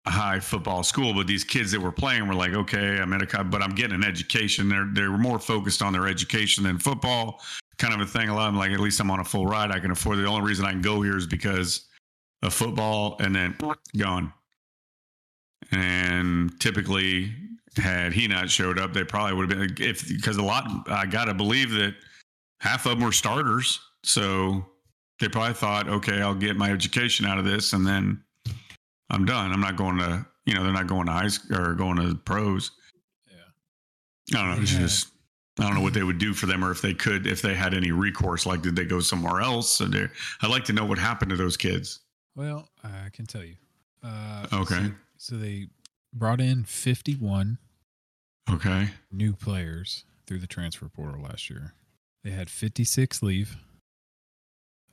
high 0.07 0.39
football 0.39 0.83
school. 0.83 1.13
But 1.13 1.27
these 1.27 1.43
kids 1.43 1.71
that 1.71 1.79
were 1.79 1.91
playing 1.91 2.27
were 2.27 2.35
like, 2.35 2.53
okay, 2.53 2.99
I'm 2.99 3.11
at 3.13 3.33
a, 3.33 3.43
but 3.43 3.61
I'm 3.61 3.73
getting 3.75 3.95
an 3.95 4.03
education. 4.03 4.69
They're 4.69 4.87
they 4.91 5.03
were 5.03 5.17
more 5.17 5.39
focused 5.39 5.81
on 5.81 5.93
their 5.93 6.07
education 6.07 6.63
than 6.63 6.77
football, 6.77 7.41
kind 7.77 7.93
of 7.93 8.01
a 8.01 8.05
thing. 8.05 8.29
A 8.29 8.35
lot 8.35 8.47
of 8.47 8.53
them 8.53 8.59
like, 8.59 8.71
at 8.71 8.79
least 8.79 8.99
I'm 8.99 9.11
on 9.11 9.19
a 9.19 9.25
full 9.25 9.45
ride. 9.45 9.71
I 9.71 9.79
can 9.79 9.91
afford. 9.91 10.17
The 10.17 10.25
only 10.25 10.47
reason 10.47 10.65
I 10.65 10.71
can 10.71 10.81
go 10.81 11.01
here 11.01 11.17
is 11.17 11.27
because 11.27 11.87
of 12.43 12.53
football, 12.53 13.17
and 13.19 13.35
then 13.35 13.57
gone. 13.97 14.31
And 15.71 16.59
typically, 16.59 17.33
had 17.77 18.13
he 18.13 18.27
not 18.27 18.49
showed 18.49 18.77
up, 18.77 18.93
they 18.93 19.03
probably 19.03 19.33
would 19.33 19.49
have 19.49 19.59
been 19.59 19.87
if 19.87 20.07
because 20.07 20.37
a 20.37 20.43
lot. 20.43 20.87
I 20.87 21.05
got 21.05 21.25
to 21.25 21.33
believe 21.33 21.71
that 21.71 21.95
half 22.61 22.85
of 22.85 22.91
them 22.91 23.05
were 23.05 23.11
starters, 23.11 23.79
so 24.03 24.65
they 25.19 25.29
probably 25.29 25.53
thought, 25.53 25.87
okay, 25.89 26.21
I'll 26.21 26.35
get 26.35 26.57
my 26.57 26.71
education 26.71 27.25
out 27.25 27.39
of 27.39 27.45
this, 27.45 27.73
and 27.73 27.87
then 27.87 28.21
I'm 29.09 29.25
done. 29.25 29.51
I'm 29.51 29.61
not 29.61 29.75
going 29.75 29.97
to, 29.99 30.25
you 30.45 30.53
know, 30.55 30.63
they're 30.63 30.73
not 30.73 30.87
going 30.87 31.05
to 31.05 31.11
high 31.11 31.27
school 31.27 31.57
or 31.61 31.73
going 31.73 31.97
to 31.97 32.15
pros. 32.15 32.71
Yeah. 33.29 34.39
I 34.39 34.45
don't 34.47 34.55
know. 34.55 34.61
It's 34.63 34.73
Yeah. 34.73 34.79
just 34.79 35.07
I 35.57 35.63
don't 35.63 35.75
know 35.75 35.81
what 35.81 35.93
they 35.93 36.03
would 36.03 36.17
do 36.17 36.33
for 36.33 36.47
them, 36.47 36.65
or 36.65 36.71
if 36.71 36.81
they 36.81 36.93
could, 36.93 37.25
if 37.25 37.41
they 37.41 37.55
had 37.55 37.73
any 37.73 37.91
recourse. 37.93 38.45
Like, 38.45 38.61
did 38.61 38.75
they 38.75 38.83
go 38.83 38.99
somewhere 38.99 39.39
else? 39.39 39.79
Or 39.79 39.85
they- 39.87 40.09
I'd 40.41 40.49
like 40.49 40.65
to 40.65 40.73
know 40.73 40.83
what 40.83 40.97
happened 40.97 41.29
to 41.29 41.37
those 41.37 41.55
kids. 41.55 42.01
Well, 42.35 42.67
I 42.83 43.07
can 43.13 43.25
tell 43.25 43.43
you. 43.43 43.55
Uh, 44.03 44.47
Okay. 44.51 44.87
So, 44.87 44.93
so 45.17 45.37
they 45.37 45.69
brought 46.11 46.41
in 46.41 46.65
51 46.65 47.57
Okay. 48.49 48.89
new 49.11 49.33
players 49.33 50.03
through 50.27 50.39
the 50.39 50.47
transfer 50.47 50.89
portal 50.89 51.21
last 51.21 51.49
year. 51.49 51.73
They 52.23 52.31
had 52.31 52.49
56 52.49 53.23
leave. 53.23 53.55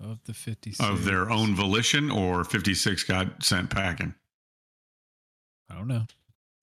Of 0.01 0.19
the 0.25 0.35
56 0.35 0.81
Of 0.81 1.05
their 1.05 1.31
own 1.31 1.55
volition, 1.55 2.11
or 2.11 2.45
56 2.45 3.05
got 3.05 3.43
sent 3.45 3.71
packing. 3.71 4.15
I 5.71 5.75
don't 5.77 5.89
know. 5.89 6.07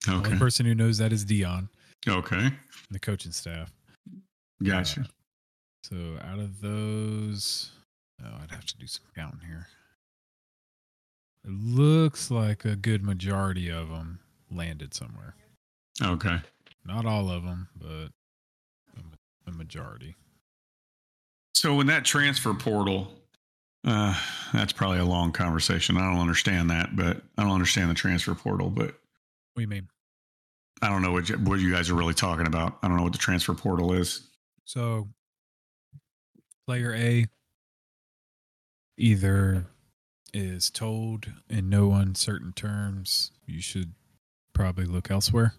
The 0.06 0.14
Okay. 0.16 0.28
only 0.28 0.38
person 0.40 0.66
who 0.66 0.76
knows 0.76 0.98
that 0.98 1.12
is 1.14 1.26
Deion, 1.26 1.70
Okay. 2.08 2.52
the 2.90 3.00
coaching 3.00 3.32
staff. 3.32 3.72
Gotcha. 4.62 5.02
Uh, 5.02 5.06
so 5.84 6.20
out 6.22 6.40
of 6.40 6.60
those, 6.62 7.72
oh, 8.24 8.36
I'd 8.42 8.52
have 8.52 8.66
to 8.66 8.78
do 8.78 8.88
some 8.88 9.06
counting 9.16 9.48
here. 9.48 9.68
It 11.46 11.52
looks 11.52 12.30
like 12.30 12.66
a 12.66 12.76
good 12.76 13.04
majority 13.04 13.70
of 13.70 13.88
them 13.90 14.20
landed 14.52 14.94
somewhere. 14.94 15.36
Okay. 16.02 16.42
Not 16.84 17.06
all 17.06 17.30
of 17.30 17.44
them, 17.44 17.70
but 17.76 18.10
a 19.48 19.52
majority. 19.52 20.16
So 21.54 21.80
in 21.82 21.88
that 21.88 22.06
transfer 22.06 22.54
portal, 22.54 23.12
uh, 23.86 24.16
that's 24.54 24.74
probably 24.74 25.00
a 25.00 25.06
long 25.06 25.32
conversation. 25.32 25.98
I 25.98 26.02
don't 26.02 26.20
understand 26.20 26.70
that, 26.70 26.96
but 26.96 27.22
I 27.38 27.44
don't 27.44 27.52
understand 27.52 27.90
the 27.90 27.96
transfer 27.96 28.36
portal, 28.36 28.70
but 28.70 28.88
What 28.88 28.96
do 29.58 29.62
you 29.62 29.68
mean? 29.68 29.88
I 30.82 30.90
don't 30.90 31.02
know 31.02 31.12
what 31.12 31.28
you, 31.30 31.36
what 31.38 31.60
you 31.60 31.72
guys 31.72 31.90
are 31.90 31.96
really 31.96 32.14
talking 32.14 32.48
about. 32.48 32.78
I 32.82 32.88
don't 32.88 32.98
know 32.98 33.04
what 33.04 33.12
the 33.12 33.18
transfer 33.18 33.54
portal 33.54 33.92
is. 33.94 34.28
So, 34.64 35.10
player 36.68 36.94
A 36.94 37.26
either 38.98 39.66
is 40.34 40.70
told 40.70 41.32
in 41.50 41.70
no 41.70 41.94
uncertain 41.94 42.54
terms 42.54 43.32
you 43.46 43.62
should 43.62 43.94
probably 44.54 44.86
look 44.86 45.10
elsewhere, 45.10 45.54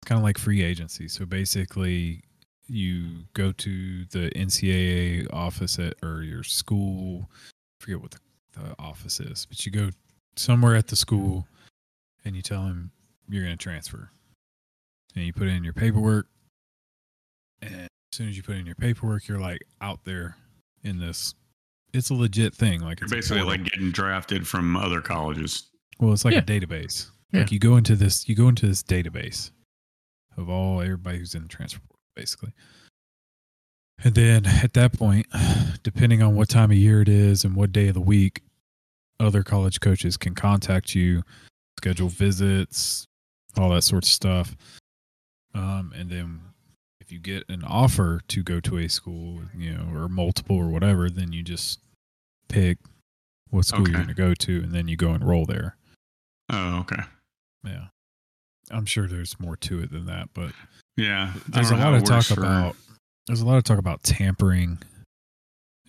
It's 0.00 0.08
kind 0.08 0.18
of 0.18 0.22
like 0.22 0.38
free 0.38 0.62
agency. 0.62 1.08
So 1.08 1.26
basically, 1.26 2.22
you 2.66 3.24
go 3.34 3.52
to 3.52 4.04
the 4.06 4.30
NCAA 4.30 5.32
office 5.32 5.78
at 5.78 5.94
or 6.02 6.22
your 6.22 6.42
school. 6.42 7.28
I 7.80 7.84
forget 7.84 8.00
what 8.00 8.10
the, 8.12 8.18
the 8.60 8.74
office 8.78 9.20
is, 9.20 9.46
but 9.46 9.64
you 9.66 9.72
go 9.72 9.90
somewhere 10.36 10.74
at 10.76 10.88
the 10.88 10.96
school 10.96 11.46
and 12.24 12.34
you 12.34 12.42
tell 12.42 12.62
them 12.62 12.90
you're 13.28 13.44
going 13.44 13.56
to 13.56 13.62
transfer, 13.62 14.10
and 15.14 15.24
you 15.24 15.32
put 15.32 15.48
in 15.48 15.64
your 15.64 15.72
paperwork. 15.72 16.26
And 17.62 17.74
as 17.74 17.88
soon 18.12 18.28
as 18.28 18.36
you 18.36 18.42
put 18.42 18.56
in 18.56 18.66
your 18.66 18.74
paperwork, 18.74 19.28
you're 19.28 19.40
like 19.40 19.62
out 19.80 20.04
there 20.04 20.36
in 20.82 20.98
this. 20.98 21.34
It's 21.92 22.10
a 22.10 22.14
legit 22.14 22.54
thing. 22.54 22.80
Like 22.80 23.00
You're 23.00 23.04
it's 23.06 23.12
basically 23.14 23.42
like 23.42 23.64
getting 23.64 23.90
drafted 23.90 24.46
from 24.48 24.76
other 24.76 25.00
colleges. 25.00 25.68
Well, 26.00 26.12
it's 26.12 26.24
like 26.24 26.34
Yeah. 26.34 26.40
a 26.40 26.42
database. 26.42 27.10
Yeah. 27.32 27.40
Like 27.40 27.52
you 27.52 27.58
go 27.58 27.76
into 27.76 27.94
this, 27.96 28.28
you 28.28 28.34
go 28.34 28.48
into 28.48 28.66
this 28.66 28.82
database 28.82 29.50
of 30.36 30.48
all 30.50 30.80
everybody 30.80 31.18
who's 31.18 31.34
in 31.34 31.42
the 31.42 31.48
transfer 31.48 31.80
portal, 31.80 31.93
basically. 32.14 32.52
And 34.02 34.14
then 34.14 34.46
at 34.46 34.74
that 34.74 34.92
point, 34.92 35.26
depending 35.82 36.22
on 36.22 36.34
what 36.34 36.48
time 36.48 36.70
of 36.70 36.76
year 36.76 37.00
it 37.00 37.08
is 37.08 37.44
and 37.44 37.54
what 37.54 37.72
day 37.72 37.88
of 37.88 37.94
the 37.94 38.00
week, 38.00 38.42
other 39.20 39.42
college 39.42 39.80
coaches 39.80 40.16
can 40.16 40.34
contact 40.34 40.94
you, 40.94 41.22
schedule 41.78 42.08
visits, 42.08 43.06
all 43.56 43.70
that 43.70 43.82
sort 43.82 44.04
of 44.04 44.08
stuff. 44.08 44.56
Um, 45.54 45.92
and 45.96 46.10
then 46.10 46.40
if 47.00 47.12
you 47.12 47.20
get 47.20 47.44
an 47.48 47.62
offer 47.64 48.20
to 48.28 48.42
go 48.42 48.60
to 48.60 48.78
a 48.78 48.88
school, 48.88 49.42
you 49.56 49.72
know, 49.72 49.86
or 49.94 50.08
multiple 50.08 50.56
or 50.56 50.68
whatever, 50.68 51.08
then 51.08 51.32
you 51.32 51.42
just 51.42 51.78
pick 52.48 52.78
what 53.50 53.66
school 53.66 53.88
you're 53.88 53.98
going 53.98 54.08
to 54.08 54.14
go 54.14 54.34
to, 54.34 54.62
and 54.62 54.72
then 54.72 54.88
you 54.88 54.96
go 54.96 55.14
enroll 55.14 55.44
there. 55.46 55.76
Oh, 56.50 56.80
okay. 56.80 57.02
Yeah. 57.64 57.86
I'm 58.70 58.86
sure 58.86 59.06
there's 59.06 59.38
more 59.38 59.56
to 59.56 59.80
it 59.80 59.92
than 59.92 60.06
that, 60.06 60.30
but 60.34 60.52
Yeah. 60.96 61.32
There's 61.48 61.70
a 61.70 61.76
lot 61.76 61.94
of 61.94 62.04
talk 62.04 62.24
for- 62.24 62.40
about 62.40 62.76
there's 63.26 63.40
a 63.40 63.46
lot 63.46 63.56
of 63.56 63.64
talk 63.64 63.78
about 63.78 64.02
tampering 64.02 64.78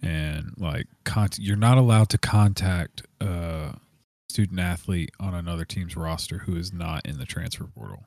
and 0.01 0.53
like 0.57 0.87
con- 1.03 1.29
you're 1.37 1.55
not 1.57 1.77
allowed 1.77 2.09
to 2.09 2.17
contact 2.17 3.03
a 3.19 3.75
student 4.29 4.59
athlete 4.59 5.11
on 5.19 5.33
another 5.33 5.65
team's 5.65 5.95
roster 5.97 6.39
who 6.39 6.55
is 6.55 6.71
not 6.73 7.05
in 7.05 7.17
the 7.17 7.25
transfer 7.25 7.65
portal. 7.65 8.05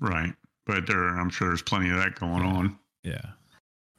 Right. 0.00 0.32
But 0.66 0.86
there, 0.86 1.08
I'm 1.08 1.30
sure 1.30 1.48
there's 1.48 1.62
plenty 1.62 1.90
of 1.90 1.96
that 1.96 2.14
going 2.18 2.42
Yeah. 2.44 2.52
on. 2.54 2.78
Yeah. 3.02 3.30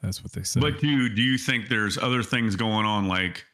That's 0.01 0.23
what 0.23 0.33
they 0.33 0.43
say. 0.43 0.59
But 0.59 0.79
do 0.79 0.87
you, 0.87 1.09
do 1.09 1.21
you 1.21 1.37
think 1.37 1.67
there's 1.69 1.97
other 1.97 2.21
things 2.23 2.55
going 2.55 2.85
on? 2.85 3.07
Like, 3.07 3.45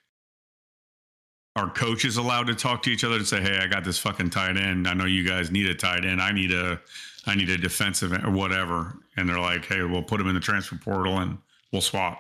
are 1.56 1.70
coaches 1.70 2.18
allowed 2.18 2.48
to 2.48 2.56
talk 2.56 2.82
to 2.84 2.90
each 2.90 3.04
other 3.04 3.20
to 3.20 3.26
say, 3.26 3.42
"Hey, 3.42 3.58
I 3.62 3.68
got 3.68 3.84
this 3.84 3.98
fucking 3.98 4.30
tight 4.30 4.58
end. 4.58 4.88
I 4.88 4.94
know 4.94 5.06
you 5.06 5.28
guys 5.28 5.52
need 5.52 5.68
a 5.68 5.76
tight 5.76 6.06
end. 6.06 6.22
I 6.22 6.32
need 6.32 6.52
a, 6.52 6.80
I 7.26 7.36
need 7.36 7.50
a 7.50 7.58
defensive 7.58 8.14
or 8.24 8.32
whatever." 8.32 8.96
And 9.18 9.28
they're 9.28 9.40
like, 9.40 9.66
"Hey, 9.66 9.84
we'll 9.84 10.04
put 10.04 10.22
him 10.22 10.28
in 10.28 10.34
the 10.36 10.40
transfer 10.42 10.78
portal 10.78 11.20
and 11.20 11.38
we'll 11.72 11.82
swap." 11.82 12.20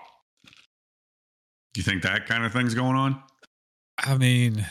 Do 1.73 1.79
you 1.79 1.83
think 1.83 2.03
that 2.03 2.25
kind 2.27 2.43
of 2.43 2.51
thing's 2.51 2.73
going 2.75 2.97
on? 2.97 3.21
I 3.99 4.17
mean, 4.17 4.65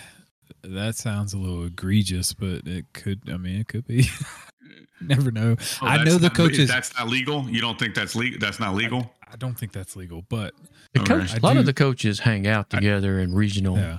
that 0.63 0.97
sounds 0.97 1.33
a 1.33 1.39
little 1.39 1.65
egregious, 1.65 2.35
but 2.35 2.67
it 2.67 2.85
could 2.93 3.23
I 3.33 3.39
mean, 3.39 3.61
it 3.61 3.69
could 3.69 3.87
be. 3.87 4.07
Never 5.01 5.31
know. 5.31 5.57
Oh, 5.81 5.87
I 5.87 6.05
know 6.05 6.17
the 6.19 6.25
not- 6.29 6.35
coaches 6.35 6.69
That's 6.69 6.95
not 6.99 7.09
legal. 7.09 7.49
You 7.49 7.63
don't 7.63 7.79
think 7.79 7.95
that's 7.95 8.15
legal? 8.15 8.39
That's 8.39 8.61
not 8.61 8.75
legal. 8.75 9.11
I 9.33 9.37
don't 9.37 9.55
think 9.59 9.73
that's 9.73 9.97
legal, 9.97 10.23
but 10.29 10.53
The 10.93 11.01
Okay. 11.01 11.15
coach, 11.21 11.33
I 11.33 11.37
a 11.39 11.41
lot 11.41 11.55
do- 11.55 11.61
of 11.61 11.65
the 11.67 11.73
coaches 11.73 12.19
hang 12.19 12.47
out 12.47 12.67
I- 12.73 12.77
together 12.77 13.19
in 13.21 13.33
regional. 13.35 13.79
yeah. 13.79 13.99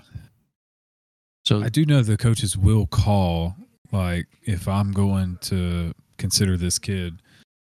So 1.51 1.61
I 1.61 1.67
do 1.67 1.85
know 1.85 2.01
the 2.01 2.15
coaches 2.15 2.57
will 2.57 2.87
call 2.87 3.57
like 3.91 4.27
if 4.43 4.69
I'm 4.69 4.93
going 4.93 5.37
to 5.41 5.91
consider 6.17 6.55
this 6.55 6.79
kid. 6.79 7.21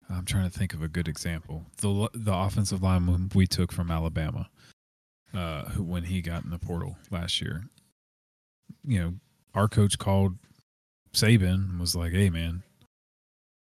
I'm 0.10 0.26
trying 0.26 0.50
to 0.50 0.58
think 0.58 0.74
of 0.74 0.82
a 0.82 0.90
good 0.90 1.08
example. 1.08 1.64
The 1.78 2.10
the 2.14 2.34
offensive 2.34 2.84
lineman 2.84 3.32
we 3.34 3.48
took 3.48 3.72
from 3.72 3.90
Alabama, 3.90 4.50
uh, 5.34 5.70
who 5.70 5.84
when 5.84 6.04
he 6.04 6.22
got 6.22 6.44
in 6.44 6.50
the 6.50 6.60
portal 6.60 6.98
last 7.10 7.40
year, 7.40 7.70
you 8.84 9.00
know, 9.00 9.14
our 9.56 9.70
coach 9.70 9.98
called 9.98 10.36
Saban 11.14 11.70
and 11.70 11.80
was 11.80 11.96
like, 11.96 12.12
"Hey, 12.12 12.30
man, 12.30 12.64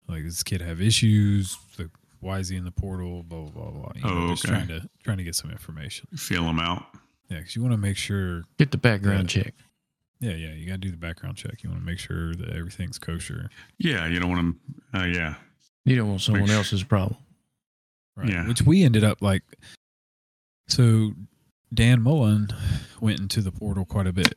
like 0.07 0.23
this 0.23 0.41
kid 0.41 0.61
have 0.61 0.81
issues? 0.81 1.55
Like, 1.77 1.89
why 2.19 2.39
is 2.39 2.49
he 2.49 2.57
in 2.57 2.65
the 2.65 2.71
portal? 2.71 3.21
Blah 3.21 3.41
blah 3.41 3.69
blah." 3.69 3.71
blah. 3.79 3.91
You 3.93 4.01
know, 4.01 4.25
Oh, 4.25 4.29
just 4.29 4.45
trying 4.45 4.69
to 4.69 4.89
trying 5.03 5.17
to 5.17 5.23
get 5.23 5.35
some 5.35 5.51
information. 5.51 6.07
Feel 6.15 6.45
him 6.45 6.57
out. 6.57 6.85
Yeah, 7.29 7.37
because 7.37 7.55
you 7.55 7.61
want 7.61 7.73
to 7.73 7.77
make 7.77 7.95
sure 7.95 8.45
get 8.57 8.71
the 8.71 8.77
background 8.79 9.29
check. 9.29 9.53
Yeah, 10.19 10.31
yeah. 10.33 10.53
You 10.53 10.65
got 10.67 10.73
to 10.73 10.77
do 10.79 10.91
the 10.91 10.97
background 10.97 11.37
check. 11.37 11.63
You 11.63 11.69
want 11.69 11.81
to 11.81 11.85
make 11.85 11.99
sure 11.99 12.33
that 12.35 12.49
everything's 12.49 12.97
kosher. 12.99 13.49
Yeah, 13.77 14.05
you 14.07 14.19
don't 14.19 14.29
want 14.29 14.55
to. 14.93 14.99
Uh, 14.99 15.05
yeah, 15.05 15.35
You 15.85 15.95
don't 15.95 16.09
want 16.09 16.21
someone 16.21 16.41
Make 16.41 16.49
sure- 16.49 16.57
else's 16.57 16.83
problem. 16.83 17.17
Right. 18.17 18.29
Yeah. 18.29 18.47
Which 18.47 18.61
we 18.63 18.83
ended 18.83 19.03
up 19.03 19.21
like. 19.21 19.43
So 20.67 21.13
Dan 21.73 22.01
Mullen 22.01 22.49
went 22.99 23.19
into 23.19 23.41
the 23.41 23.51
portal 23.51 23.85
quite 23.85 24.07
a 24.07 24.13
bit 24.13 24.33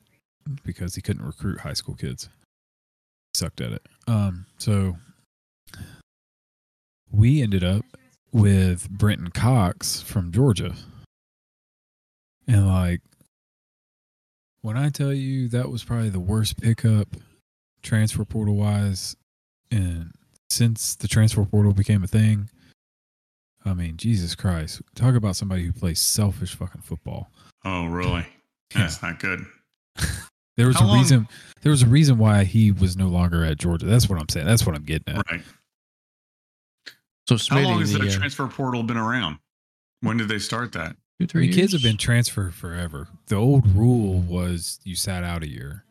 because 0.65 0.95
he 0.95 1.03
couldn't 1.03 1.25
recruit 1.25 1.61
high 1.61 1.73
school 1.73 1.95
kids. 1.95 2.29
He 3.35 3.39
sucked 3.39 3.61
at 3.61 3.73
it. 3.73 3.83
Um, 4.07 4.47
so 4.59 4.97
we 7.11 7.43
ended 7.43 7.65
up 7.65 7.85
with 8.33 8.89
Brenton 8.89 9.31
Cox 9.31 10.01
from 10.01 10.33
Georgia. 10.33 10.75
And 12.49 12.67
like 12.67 13.01
when 14.63 14.77
I 14.77 14.89
tell 14.91 15.13
you 15.13 15.49
that 15.49 15.71
was 15.71 15.85
probably 15.85 16.09
the 16.11 16.21
worst 16.21 16.61
pickup 16.61 17.09
transfer 17.83 18.25
portal 18.25 18.55
wise 18.57 19.17
and 19.71 20.13
since 20.51 20.95
the 20.95 21.09
transfer 21.09 21.45
portal 21.45 21.73
became 21.73 22.05
a 22.05 22.07
thing, 22.07 22.49
I 23.65 23.75
mean, 23.75 23.97
Jesus 23.97 24.35
Christ. 24.35 24.83
Talk 24.95 25.15
about 25.15 25.37
somebody 25.37 25.65
who 25.65 25.73
plays 25.73 26.01
selfish 26.01 26.55
fucking 26.55 26.83
football. 26.83 27.31
Oh, 27.65 27.87
really? 27.87 28.27
Yeah. 28.75 28.83
That's 28.83 29.03
not 29.03 29.19
good. 29.19 29.45
There 30.59 30.67
was 30.67 30.77
How 30.79 30.85
a 30.85 30.89
long- 30.89 30.99
reason 30.99 31.29
there 31.63 31.71
was 31.71 31.83
a 31.83 31.87
reason 31.87 32.19
why 32.19 32.45
he 32.45 32.73
was 32.73 32.95
no 32.95 33.09
longer 33.09 33.43
at 33.43 33.57
Georgia. 33.57 33.87
That's 33.87 34.07
what 34.11 34.21
I'm 34.21 34.29
saying. 34.29 34.45
That's 34.47 34.67
what 34.67 34.77
I'm 34.77 34.83
getting 34.85 35.15
at. 35.17 35.31
Right. 35.31 35.41
So 37.27 37.39
How 37.49 37.61
long 37.63 37.81
has 37.81 37.93
the, 37.95 38.01
the 38.01 38.09
uh, 38.09 38.13
transfer 38.13 38.47
portal 38.47 38.83
been 38.83 38.99
around? 38.99 39.39
When 40.03 40.19
did 40.19 40.29
they 40.29 40.39
start 40.39 40.73
that? 40.73 40.95
Two, 41.27 41.39
I 41.39 41.41
three 41.41 41.47
mean, 41.49 41.53
kids 41.53 41.73
have 41.73 41.83
been 41.83 41.97
transferred 41.97 42.55
forever. 42.55 43.09
The 43.27 43.37
old 43.37 43.75
rule 43.75 44.21
was 44.21 44.81
you 44.85 44.95
sat 44.95 45.25
out 45.25 45.43
a 45.43 45.49
year. 45.49 45.85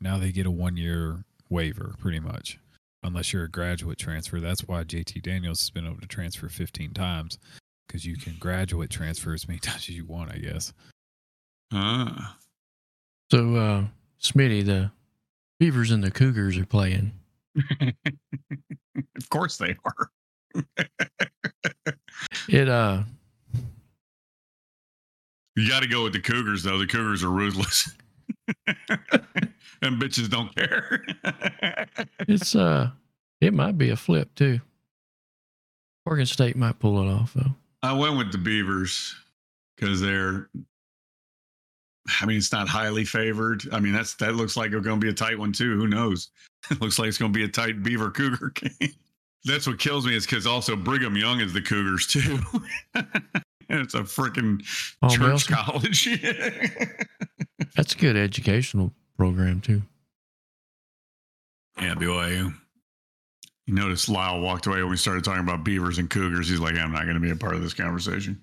Now 0.00 0.18
they 0.18 0.32
get 0.32 0.46
a 0.46 0.50
one 0.50 0.76
year 0.76 1.24
waiver, 1.48 1.94
pretty 1.98 2.20
much, 2.20 2.58
unless 3.02 3.32
you're 3.32 3.44
a 3.44 3.50
graduate 3.50 3.98
transfer. 3.98 4.40
That's 4.40 4.66
why 4.66 4.84
JT 4.84 5.22
Daniels 5.22 5.60
has 5.60 5.70
been 5.70 5.86
able 5.86 6.00
to 6.00 6.06
transfer 6.06 6.48
15 6.48 6.92
times 6.92 7.38
because 7.86 8.06
you 8.06 8.16
can 8.16 8.36
graduate 8.38 8.90
transfer 8.90 9.34
as 9.34 9.46
many 9.48 9.58
times 9.60 9.88
as 9.88 9.90
you 9.90 10.06
want, 10.06 10.32
I 10.32 10.38
guess. 10.38 10.72
Ah, 11.72 12.36
So, 13.30 13.54
uh, 13.56 13.84
Smitty, 14.20 14.64
the 14.64 14.90
Beavers 15.58 15.90
and 15.90 16.02
the 16.02 16.10
Cougars 16.10 16.56
are 16.56 16.66
playing. 16.66 17.12
of 17.80 19.28
course 19.30 19.56
they 19.58 19.76
are. 19.84 20.10
It, 22.48 22.68
uh, 22.68 23.02
You 25.56 25.68
got 25.68 25.82
to 25.82 25.88
go 25.88 26.04
with 26.04 26.12
the 26.12 26.20
Cougars, 26.20 26.62
though. 26.62 26.78
The 26.78 26.86
Cougars 26.86 27.24
are 27.24 27.30
ruthless, 27.30 27.90
and 28.78 30.00
bitches 30.00 30.30
don't 30.30 30.54
care. 30.54 31.04
it's, 32.20 32.54
uh, 32.54 32.90
it 33.40 33.52
might 33.52 33.76
be 33.76 33.90
a 33.90 33.96
flip 33.96 34.34
too. 34.34 34.60
Oregon 36.06 36.26
State 36.26 36.56
might 36.56 36.78
pull 36.78 37.00
it 37.00 37.12
off 37.12 37.34
though. 37.34 37.54
I 37.82 37.92
went 37.92 38.16
with 38.16 38.32
the 38.32 38.38
Beavers 38.38 39.14
because 39.76 40.00
they're. 40.00 40.48
I 42.20 42.26
mean, 42.26 42.38
it's 42.38 42.52
not 42.52 42.68
highly 42.68 43.04
favored. 43.04 43.62
I 43.72 43.78
mean, 43.78 43.92
that's 43.92 44.14
that 44.16 44.34
looks 44.34 44.56
like 44.56 44.72
it's 44.72 44.84
going 44.84 45.00
to 45.00 45.04
be 45.04 45.10
a 45.10 45.14
tight 45.14 45.38
one 45.38 45.52
too. 45.52 45.76
Who 45.76 45.86
knows? 45.86 46.30
It 46.70 46.80
looks 46.80 46.98
like 46.98 47.08
it's 47.08 47.18
going 47.18 47.32
to 47.32 47.38
be 47.38 47.44
a 47.44 47.48
tight 47.48 47.82
Beaver 47.82 48.10
Cougar 48.10 48.50
game. 48.50 48.92
That's 49.44 49.66
what 49.66 49.78
kills 49.78 50.06
me 50.06 50.14
is 50.14 50.26
because 50.26 50.46
also 50.46 50.76
Brigham 50.76 51.16
Young 51.16 51.40
is 51.40 51.52
the 51.52 51.62
Cougars 51.62 52.06
too, 52.06 52.38
it's 53.80 53.94
a 53.94 54.00
freaking 54.02 54.62
Oh, 55.02 55.08
church 55.08 55.20
Nelson? 55.20 55.54
college. 55.54 56.08
That's 57.76 57.94
a 57.94 57.98
good 57.98 58.16
educational 58.16 58.92
program 59.16 59.60
too. 59.60 59.82
yeah, 61.80 61.94
BYU. 61.94 62.54
You 63.66 63.74
notice 63.74 64.08
Lyle 64.08 64.40
walked 64.40 64.66
away 64.66 64.82
when 64.82 64.90
we 64.90 64.96
started 64.96 65.22
talking 65.24 65.44
about 65.44 65.64
Beavers 65.64 65.98
and 65.98 66.10
Cougars. 66.10 66.48
He's 66.48 66.58
like, 66.60 66.74
I'm 66.76 66.90
not 66.92 67.02
going 67.04 67.14
to 67.14 67.20
be 67.20 67.30
a 67.30 67.36
part 67.36 67.54
of 67.54 67.62
this 67.62 67.74
conversation. 67.74 68.42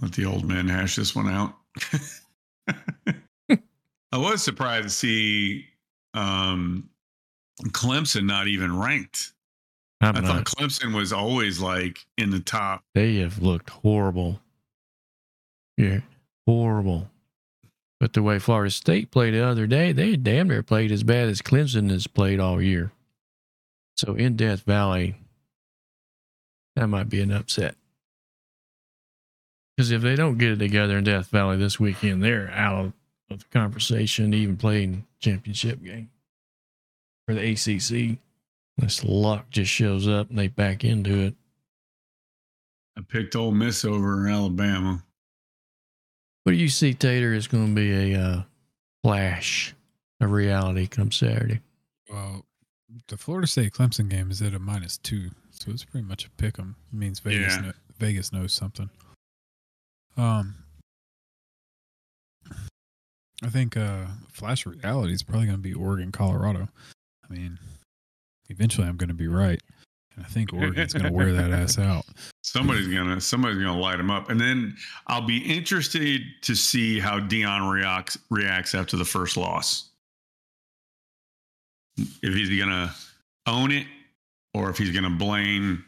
Let 0.00 0.12
the 0.12 0.26
old 0.26 0.44
man 0.44 0.68
hash 0.68 0.94
this 0.94 1.16
one 1.16 1.28
out. 1.28 1.54
I 4.12 4.18
was 4.18 4.42
surprised 4.42 4.84
to 4.84 4.90
see 4.90 5.64
um, 6.14 6.88
Clemson 7.68 8.24
not 8.26 8.46
even 8.46 8.78
ranked. 8.78 9.32
I'm 10.02 10.16
I 10.16 10.20
not, 10.20 10.48
thought 10.48 10.56
Clemson 10.56 10.94
was 10.94 11.12
always 11.12 11.60
like 11.60 12.04
in 12.18 12.30
the 12.30 12.40
top. 12.40 12.82
they 12.94 13.16
have 13.16 13.40
looked 13.40 13.70
horrible. 13.70 14.40
Yeah, 15.76 16.00
horrible. 16.46 17.08
But 18.00 18.12
the 18.14 18.22
way 18.22 18.40
Florida 18.40 18.70
State 18.70 19.12
played 19.12 19.32
the 19.32 19.46
other 19.46 19.68
day, 19.68 19.92
they 19.92 20.16
damn 20.16 20.48
near 20.48 20.64
played 20.64 20.90
as 20.90 21.04
bad 21.04 21.28
as 21.28 21.40
Clemson 21.40 21.88
has 21.90 22.08
played 22.08 22.40
all 22.40 22.60
year. 22.60 22.90
So 23.96 24.14
in 24.14 24.34
Death 24.34 24.62
Valley, 24.62 25.14
that 26.74 26.88
might 26.88 27.08
be 27.08 27.20
an 27.20 27.30
upset. 27.30 27.76
Because 29.76 29.92
if 29.92 30.02
they 30.02 30.16
don't 30.16 30.36
get 30.36 30.50
it 30.50 30.58
together 30.58 30.98
in 30.98 31.04
Death 31.04 31.28
Valley 31.28 31.56
this 31.56 31.78
weekend, 31.78 32.24
they're 32.24 32.50
out 32.50 32.86
of, 32.86 32.92
of 33.30 33.38
the 33.38 33.44
conversation, 33.50 34.34
even 34.34 34.56
playing 34.56 35.06
championship 35.20 35.82
game 35.82 36.10
for 37.26 37.34
the 37.34 37.52
ACC. 37.52 38.18
This 38.78 39.04
luck 39.04 39.50
just 39.50 39.70
shows 39.70 40.08
up 40.08 40.30
and 40.30 40.38
they 40.38 40.48
back 40.48 40.84
into 40.84 41.14
it. 41.20 41.34
I 42.96 43.02
picked 43.02 43.36
Ole 43.36 43.52
Miss 43.52 43.84
over 43.84 44.26
in 44.26 44.32
Alabama. 44.32 45.02
What 46.44 46.52
do 46.52 46.58
you 46.58 46.68
see, 46.68 46.92
Tater, 46.94 47.32
is 47.32 47.46
going 47.46 47.68
to 47.68 47.74
be 47.74 48.12
a 48.12 48.20
uh, 48.20 48.42
flash 49.04 49.74
of 50.20 50.30
reality 50.32 50.86
come 50.88 51.12
Saturday? 51.12 51.60
Well, 52.10 52.44
the 53.08 53.16
Florida 53.16 53.46
State 53.46 53.72
Clemson 53.72 54.08
game 54.08 54.30
is 54.30 54.42
at 54.42 54.52
a 54.54 54.58
minus 54.58 54.98
two, 54.98 55.30
so 55.50 55.70
it's 55.70 55.84
pretty 55.84 56.06
much 56.06 56.26
a 56.26 56.30
pick 56.30 56.58
'em. 56.58 56.76
It 56.92 56.96
means 56.96 57.20
Vegas 57.20 57.54
Yeah. 57.54 57.60
kno- 57.60 57.72
Vegas 57.98 58.32
knows 58.32 58.52
something. 58.52 58.90
Um, 60.16 60.56
I 63.44 63.48
think 63.48 63.76
uh, 63.76 64.06
flash 64.28 64.66
reality 64.66 65.14
is 65.14 65.22
probably 65.22 65.46
going 65.46 65.58
to 65.58 65.62
be 65.62 65.74
Oregon, 65.74 66.12
Colorado. 66.12 66.68
I 67.28 67.32
mean, 67.32 67.58
eventually 68.52 68.86
I'm 68.86 68.96
going 68.96 69.08
to 69.08 69.14
be 69.14 69.28
right, 69.28 69.60
and 70.14 70.24
I 70.24 70.28
think 70.28 70.52
Oregon's 70.52 70.92
going 70.92 71.06
to 71.06 71.12
wear 71.12 71.32
that 71.32 71.50
ass 71.50 71.78
out. 71.78 72.04
Somebody's 72.44 72.88
gonna 72.88 73.20
somebody's 73.20 73.56
gonna 73.56 73.78
light 73.78 73.98
him 73.98 74.10
up, 74.10 74.28
and 74.28 74.38
then 74.38 74.76
I'll 75.06 75.26
be 75.26 75.38
interested 75.38 76.20
to 76.42 76.54
see 76.54 76.98
how 76.98 77.18
Deion 77.18 77.72
reacts 77.72 78.18
reacts 78.30 78.74
after 78.74 78.96
the 78.96 79.04
first 79.04 79.36
loss. 79.36 79.90
If 81.96 82.34
he's 82.34 82.58
gonna 82.58 82.92
own 83.46 83.70
it, 83.70 83.86
or 84.54 84.68
if 84.70 84.76
he's 84.76 84.90
gonna 84.90 85.08
blame 85.16 85.84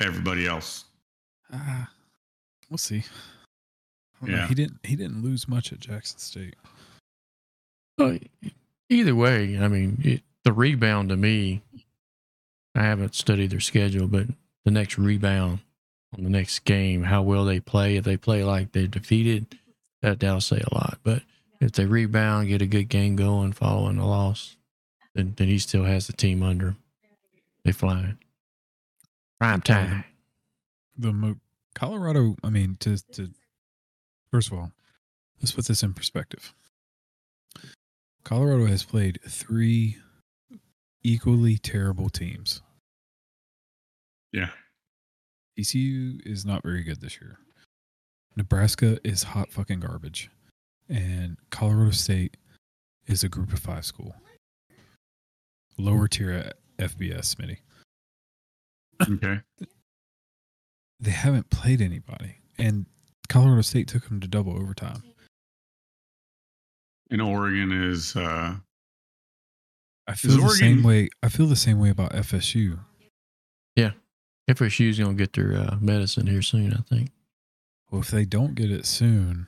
everybody 0.00 0.46
else. 0.46 0.84
Uh, 1.52 1.84
we'll 2.68 2.76
see. 2.76 3.04
I 4.20 4.26
know. 4.26 4.36
Yeah. 4.36 4.48
He 4.48 4.54
didn't. 4.54 4.78
He 4.82 4.96
didn't 4.96 5.22
lose 5.22 5.48
much 5.48 5.72
at 5.72 5.80
Jackson 5.80 6.18
State. 6.18 6.56
Well, 7.98 8.18
either 8.88 9.14
way, 9.14 9.58
I 9.58 9.68
mean, 9.68 10.00
it, 10.02 10.22
the 10.44 10.52
rebound 10.52 11.08
to 11.10 11.16
me, 11.16 11.62
I 12.74 12.82
haven't 12.82 13.14
studied 13.14 13.50
their 13.50 13.60
schedule, 13.60 14.08
but 14.08 14.26
the 14.64 14.70
next 14.70 14.98
rebound 14.98 15.60
on 16.16 16.24
the 16.24 16.30
next 16.30 16.60
game, 16.60 17.04
how 17.04 17.22
well 17.22 17.44
they 17.44 17.60
play, 17.60 17.96
if 17.96 18.04
they 18.04 18.16
play 18.16 18.44
like 18.44 18.72
they're 18.72 18.86
defeated, 18.86 19.58
that, 20.02 20.20
that'll 20.20 20.40
say 20.40 20.60
a 20.60 20.74
lot. 20.74 20.98
But 21.02 21.22
if 21.60 21.72
they 21.72 21.86
rebound, 21.86 22.48
get 22.48 22.62
a 22.62 22.66
good 22.66 22.88
game 22.88 23.16
going 23.16 23.52
following 23.52 23.96
the 23.96 24.04
loss, 24.04 24.56
then, 25.14 25.34
then 25.36 25.48
he 25.48 25.58
still 25.58 25.84
has 25.84 26.06
the 26.06 26.12
team 26.12 26.42
under 26.42 26.68
him. 26.68 26.76
They 27.64 27.72
flying. 27.72 28.18
Prime 29.38 29.60
time. 29.60 30.04
the 30.96 31.12
Mo- 31.12 31.40
Colorado. 31.74 32.36
I 32.42 32.50
mean, 32.50 32.76
to 32.80 32.96
to 33.12 33.30
first 34.30 34.50
of 34.50 34.58
all, 34.58 34.72
let's 35.40 35.52
put 35.52 35.66
this 35.66 35.82
in 35.82 35.94
perspective. 35.94 36.54
Colorado 38.24 38.66
has 38.66 38.84
played 38.84 39.20
three 39.28 39.96
equally 41.04 41.58
terrible 41.58 42.08
teams. 42.08 42.62
Yeah, 44.32 44.50
TCU 45.58 46.20
is 46.26 46.44
not 46.46 46.62
very 46.62 46.82
good 46.82 47.00
this 47.00 47.20
year. 47.20 47.38
Nebraska 48.36 48.98
is 49.04 49.22
hot 49.22 49.50
fucking 49.50 49.80
garbage, 49.80 50.30
and 50.88 51.36
Colorado 51.50 51.90
State 51.90 52.36
is 53.06 53.22
a 53.22 53.28
Group 53.28 53.52
of 53.52 53.58
Five 53.58 53.84
school, 53.84 54.14
lower 55.78 56.08
tier 56.08 56.32
at 56.32 56.56
FBS. 56.78 57.34
Smitty. 57.34 57.58
okay. 59.02 59.40
they 61.00 61.10
haven't 61.10 61.50
played 61.50 61.82
anybody, 61.82 62.36
and 62.56 62.86
Colorado 63.28 63.62
State 63.62 63.88
took 63.88 64.08
them 64.08 64.20
to 64.20 64.28
double 64.28 64.56
overtime. 64.56 65.02
And 67.10 67.20
Oregon 67.20 67.72
is 67.72 68.16
uh 68.16 68.54
I 70.06 70.14
feel 70.14 70.32
the 70.32 70.42
Oregon- 70.42 70.56
same 70.56 70.82
way. 70.82 71.08
I 71.22 71.28
feel 71.28 71.46
the 71.46 71.56
same 71.56 71.78
way 71.78 71.90
about 71.90 72.12
FSU. 72.12 72.78
Yeah, 73.76 73.92
FSU's 74.48 74.98
going 74.98 75.16
to 75.16 75.22
get 75.22 75.32
their 75.34 75.54
uh, 75.54 75.76
medicine 75.80 76.26
here 76.26 76.42
soon, 76.42 76.72
I 76.74 76.82
think. 76.82 77.10
Well, 77.90 78.00
if 78.00 78.08
they 78.10 78.24
don't 78.24 78.54
get 78.54 78.70
it 78.70 78.86
soon, 78.86 79.46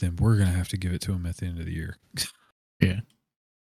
then 0.00 0.16
we're 0.16 0.36
gonna 0.36 0.50
have 0.50 0.68
to 0.68 0.76
give 0.76 0.92
it 0.92 1.00
to 1.02 1.12
them 1.12 1.24
at 1.24 1.36
the 1.38 1.46
end 1.46 1.58
of 1.58 1.66
the 1.66 1.72
year. 1.74 1.96
Yeah. 2.78 3.00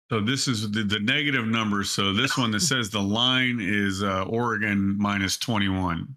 So 0.10 0.20
this 0.20 0.48
is 0.48 0.72
the, 0.72 0.84
the 0.84 1.00
negative 1.00 1.46
numbers. 1.46 1.92
So 1.92 2.12
this 2.12 2.36
one 2.36 2.50
that 2.52 2.62
says 2.62 2.90
the 2.90 3.02
line 3.04 3.60
is 3.62 4.02
uh 4.02 4.24
Oregon 4.24 4.98
minus 4.98 5.38
twenty 5.38 5.70
one. 5.70 6.16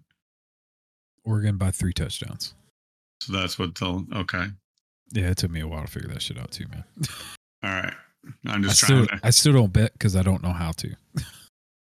Oregon 1.23 1.57
by 1.57 1.69
three 1.69 1.93
touchdowns. 1.93 2.55
So 3.21 3.33
that's 3.33 3.59
what 3.59 3.75
they'll 3.75 4.05
okay. 4.15 4.45
Yeah, 5.11 5.29
it 5.29 5.37
took 5.37 5.51
me 5.51 5.59
a 5.59 5.67
while 5.67 5.81
to 5.83 5.87
figure 5.87 6.09
that 6.09 6.23
shit 6.23 6.39
out 6.39 6.49
too, 6.49 6.65
man. 6.71 6.83
All 7.63 7.69
right. 7.69 7.93
I'm 8.45 8.63
I 8.63 8.67
just 8.67 8.83
still, 8.83 9.05
trying 9.05 9.19
to 9.19 9.27
I 9.27 9.29
still 9.31 9.53
don't 9.53 9.73
bet 9.73 9.93
because 9.93 10.15
I 10.15 10.21
don't 10.23 10.43
know 10.43 10.51
how 10.53 10.71
to. 10.73 10.95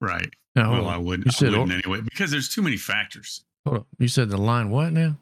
right. 0.02 0.30
Now, 0.56 0.72
Well, 0.72 0.82
hold, 0.84 0.94
I 0.94 0.98
wouldn't, 0.98 1.42
You 1.42 1.48
I 1.48 1.52
wouldn't 1.52 1.72
Or- 1.72 1.76
anyway 1.96 2.02
because 2.02 2.32
there's 2.32 2.50
too 2.50 2.62
many 2.62 2.78
factors. 2.78 3.44
hold 3.66 3.80
on. 3.80 3.86
You 4.00 4.08
said 4.08 4.30
the 4.30 4.38
line 4.38 4.70
what 4.70 4.94
now? 4.94 5.18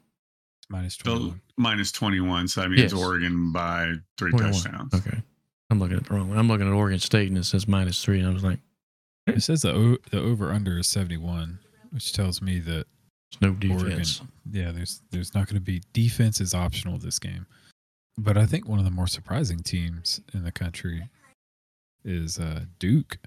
Minus 0.68 0.96
The 0.96 1.04
twenty 1.04 1.26
one. 1.28 1.40
minus 1.58 1.92
21, 1.92 2.48
so 2.48 2.60
that 2.62 2.68
means 2.70 2.80
Yes. 2.82 2.92
Oregon 2.94 3.52
by 3.52 3.94
three 4.16 4.30
21. 4.30 4.52
touchdowns. 4.52 4.94
Okay. 4.94 5.22
I'm 5.70 5.78
looking 5.78 5.96
at 5.96 6.04
the 6.06 6.14
wrong 6.14 6.28
one. 6.28 6.38
I'm 6.38 6.48
looking 6.48 6.66
at 6.66 6.72
Oregon 6.72 6.98
State 7.00 7.28
and 7.28 7.38
it 7.38 7.44
says 7.44 7.66
minus 7.68 8.02
three. 8.04 8.18
And 8.20 8.28
I 8.28 8.32
was 8.32 8.44
like, 8.44 8.60
It 9.26 9.42
says 9.42 9.62
the 9.62 9.72
o- 9.72 9.98
the 10.10 10.20
over 10.20 10.52
under 10.52 10.78
is 10.78 10.86
seventy 10.86 11.16
one, 11.16 11.58
which 11.90 12.12
tells 12.12 12.40
me 12.42 12.58
that 12.60 12.86
there's 13.40 13.40
no 13.40 13.48
Oregon. 13.74 13.88
defense. 13.90 14.20
Yeah, 14.50 14.70
there's 14.72 15.00
there's 15.10 15.34
not 15.34 15.46
going 15.46 15.56
to 15.56 15.60
be 15.60 15.82
defense 15.92 16.40
is 16.40 16.54
optional 16.54 16.98
this 16.98 17.18
game, 17.18 17.46
but 18.18 18.36
I 18.36 18.46
think 18.46 18.68
one 18.68 18.78
of 18.78 18.84
the 18.84 18.90
more 18.90 19.06
surprising 19.06 19.60
teams 19.60 20.20
in 20.32 20.44
the 20.44 20.52
country 20.52 21.08
is 22.04 22.38
uh, 22.38 22.60
Duke, 22.78 23.18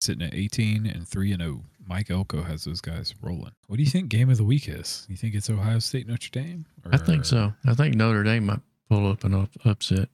sitting 0.00 0.26
at 0.26 0.34
18 0.34 0.86
and 0.86 1.06
three 1.06 1.32
and 1.32 1.42
zero. 1.42 1.64
Mike 1.86 2.10
Elko 2.10 2.42
has 2.42 2.64
those 2.64 2.80
guys 2.82 3.14
rolling. 3.22 3.52
What 3.66 3.76
do 3.78 3.82
you 3.82 3.88
think 3.90 4.10
game 4.10 4.28
of 4.28 4.36
the 4.36 4.44
week 4.44 4.68
is? 4.68 5.06
You 5.08 5.16
think 5.16 5.34
it's 5.34 5.48
Ohio 5.48 5.78
State 5.78 6.06
Notre 6.06 6.28
Dame? 6.30 6.66
I 6.90 6.98
think 6.98 7.24
so. 7.24 7.52
I 7.66 7.72
think 7.74 7.94
Notre 7.94 8.22
Dame 8.22 8.44
might 8.46 8.60
pull 8.90 9.10
up 9.10 9.24
an 9.24 9.34
up, 9.34 9.48
upset 9.64 10.08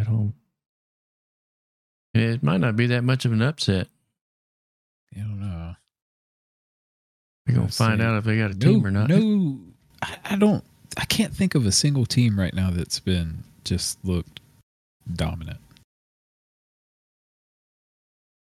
at 0.00 0.06
home. 0.06 0.32
It 2.14 2.42
might 2.42 2.60
not 2.60 2.76
be 2.76 2.86
that 2.86 3.04
much 3.04 3.26
of 3.26 3.32
an 3.32 3.42
upset. 3.42 3.88
I 5.14 5.20
don't 5.20 5.38
know. 5.40 5.74
We're 7.46 7.66
to 7.66 7.68
find 7.68 8.00
out 8.02 8.16
if 8.18 8.24
they 8.24 8.38
got 8.38 8.50
a 8.50 8.54
No, 8.54 8.58
team 8.72 8.86
or 8.86 8.90
not. 8.90 9.08
no, 9.10 9.58
I, 10.02 10.16
I 10.24 10.36
don't. 10.36 10.64
I 10.98 11.04
can't 11.04 11.34
think 11.34 11.54
of 11.54 11.64
a 11.64 11.72
single 11.72 12.04
team 12.06 12.38
right 12.38 12.52
now 12.52 12.70
that's 12.70 12.98
been 13.00 13.44
just 13.64 14.04
looked 14.04 14.40
dominant. 15.14 15.60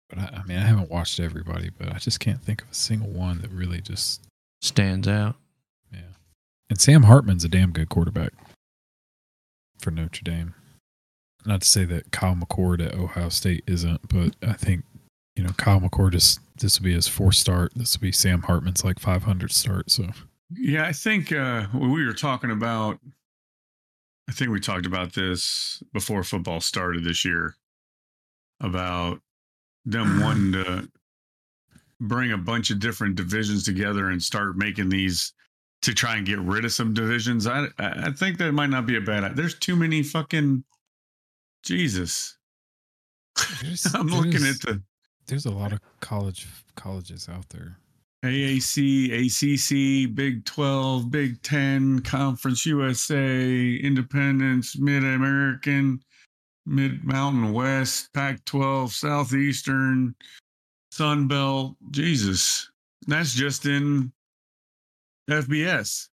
But 0.09 0.19
I, 0.19 0.41
I 0.41 0.43
mean, 0.47 0.59
I 0.59 0.67
haven't 0.67 0.91
watched 0.91 1.21
everybody, 1.21 1.71
but 1.71 1.95
I 1.95 1.99
just 1.99 2.19
can't 2.21 2.43
think 2.43 2.63
of 2.63 2.71
a 2.71 2.75
single 2.75 3.09
one 3.11 3.41
that 3.43 3.51
really 3.51 3.81
just 3.81 4.23
Stands 4.63 5.09
out. 5.09 5.37
yeah. 5.93 6.01
And 6.69 6.79
Sam 6.81 7.05
Hartman's 7.05 7.45
a 7.45 7.49
damn 7.49 7.71
good 7.71 7.89
quarterback 7.89 8.33
for 9.79 9.91
Notre 9.91 10.23
Dame. 10.23 10.55
Not 11.47 11.63
to 11.63 11.67
say 11.69 11.85
that 11.87 12.11
Kyle 12.13 12.35
McCord 12.35 12.85
at 12.85 12.95
Ohio 12.95 13.31
State 13.31 13.65
isn't, 13.67 14.07
but 14.09 14.37
I 14.47 14.53
think 14.53 14.85
you 15.37 15.45
know 15.45 15.53
Kyle 15.57 15.81
McCord 15.81 16.13
just 16.13 16.41
this 16.59 16.79
will 16.79 16.85
be 16.85 16.93
his 16.93 17.09
fourth 17.09 17.37
start. 17.37 17.73
This 17.75 17.97
will 17.97 18.03
be 18.03 18.13
Sam 18.13 18.43
Hartman's 18.43 18.85
like 18.85 18.99
500 18.99 19.51
start. 19.51 19.91
So 19.91 20.09
Yeah, 20.53 20.87
I 20.87 20.93
think 20.93 21.33
uh, 21.33 21.67
we 21.75 22.05
were 22.05 22.13
talking 22.13 22.51
about, 22.51 22.99
I 24.29 24.33
think 24.33 24.51
we 24.51 24.61
talked 24.61 24.87
about 24.87 25.13
this 25.13 25.83
before 25.93 26.25
football 26.25 26.61
started 26.61 27.05
this 27.05 27.25
year 27.25 27.55
about 28.61 29.21
them 29.85 30.21
wanting 30.23 30.53
to 30.53 30.89
bring 32.01 32.33
a 32.33 32.39
bunch 32.39 32.71
of 32.71 32.81
different 32.81 33.15
divisions 33.15 33.65
together 33.65 34.09
and 34.09 34.23
start 34.23 34.57
making 34.57 34.89
these 34.89 35.33
to 35.83 35.95
try 35.95 36.17
and 36.17 36.27
get 36.27 36.39
rid 36.41 36.65
of 36.65 36.73
some 36.73 36.93
divisions. 36.93 37.47
I 37.47 37.67
I 37.79 38.11
think 38.11 38.39
that 38.39 38.53
might 38.53 38.71
not 38.71 38.87
be 38.87 38.97
a 38.97 39.01
bad. 39.01 39.25
idea. 39.25 39.37
There's 39.37 39.59
too 39.59 39.77
many 39.77 40.03
fucking 40.03 40.65
Jesus. 41.63 42.37
I'm 43.95 44.09
looking 44.09 44.47
at 44.47 44.61
the 44.61 44.83
There's 45.27 45.47
a 45.47 45.51
lot 45.51 45.73
of 45.73 45.81
college 46.01 46.47
colleges 46.75 47.29
out 47.29 47.49
there. 47.51 47.79
AAC, 48.25 49.11
ACC, 49.13 50.15
Big 50.15 50.45
12, 50.45 51.11
Big 51.11 51.41
10, 51.43 52.01
Conference 52.01 52.67
USA, 52.67 53.77
Independence, 53.77 54.79
Mid 54.79 55.03
American, 55.03 56.03
Mid 56.67 57.03
Mountain 57.03 57.53
West, 57.53 58.13
Pac 58.13 58.45
12, 58.45 58.93
Southeastern, 58.93 60.15
Sun 60.91 61.29
Belt. 61.29 61.77
Jesus. 61.91 62.71
That's 63.07 63.35
just 63.35 63.65
in 63.65 64.13
FBS. 65.29 66.09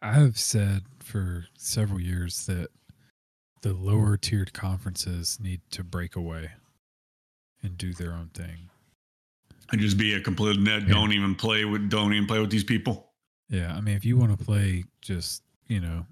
I've 0.00 0.38
said 0.38 0.84
for 1.00 1.46
several 1.58 2.00
years 2.00 2.46
that 2.46 2.68
the 3.62 3.74
lower 3.74 4.16
tiered 4.16 4.52
conferences 4.52 5.38
need 5.40 5.60
to 5.72 5.84
break 5.84 6.16
away 6.16 6.52
and 7.62 7.76
do 7.76 7.92
their 7.92 8.12
own 8.12 8.30
thing. 8.32 8.70
And 9.72 9.80
just 9.80 9.98
be 9.98 10.14
a 10.14 10.20
complete 10.20 10.60
net. 10.60 10.82
Yeah. 10.82 10.94
Don't 10.94 11.12
even 11.12 11.34
play 11.34 11.64
with. 11.64 11.88
Don't 11.88 12.12
even 12.12 12.26
play 12.26 12.38
with 12.40 12.50
these 12.50 12.64
people. 12.64 13.12
Yeah, 13.48 13.74
I 13.74 13.80
mean, 13.80 13.96
if 13.96 14.04
you 14.04 14.16
want 14.16 14.36
to 14.38 14.44
play, 14.44 14.84
just 15.00 15.42
you 15.68 15.80
know, 15.80 16.06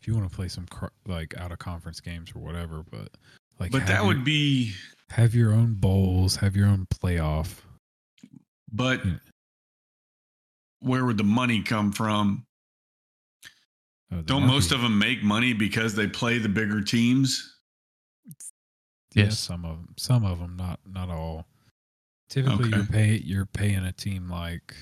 if 0.00 0.06
you 0.08 0.14
want 0.16 0.28
to 0.28 0.34
play 0.34 0.48
some 0.48 0.66
cr- 0.66 0.86
like 1.06 1.36
out 1.38 1.52
of 1.52 1.58
conference 1.58 2.00
games 2.00 2.32
or 2.34 2.40
whatever, 2.40 2.84
but 2.90 3.10
like, 3.60 3.70
But 3.70 3.86
that 3.86 3.98
your- 3.98 4.06
would 4.06 4.24
be. 4.24 4.72
have 5.10 5.34
your 5.34 5.52
own 5.52 5.74
bowls, 5.74 6.36
have 6.36 6.56
your 6.56 6.66
own 6.66 6.86
playoff. 6.86 7.60
But 8.72 9.04
Yeah. 9.04 9.18
where 10.80 11.04
would 11.04 11.16
the 11.18 11.24
money 11.24 11.62
come 11.62 11.92
from? 11.92 12.44
Oh, 14.10 14.22
Don't 14.22 14.46
most 14.46 14.72
of 14.72 14.80
them 14.80 14.98
make 14.98 15.22
money 15.22 15.52
because 15.52 15.94
they 15.94 16.06
play 16.08 16.38
the 16.38 16.48
bigger 16.48 16.80
teams? 16.82 17.56
Yeah, 19.14 19.24
Yes. 19.24 19.38
some 19.38 19.64
of 19.64 19.76
them. 19.78 19.94
Some 19.96 20.24
of 20.24 20.38
them, 20.38 20.56
not 20.56 20.80
not 20.86 21.08
all. 21.10 21.46
Typically, 22.28 22.70
you're 22.70 22.84
pay 22.84 23.22
you're 23.24 23.46
paying 23.46 23.84
a 23.84 23.92
team 23.92 24.28
like 24.28 24.74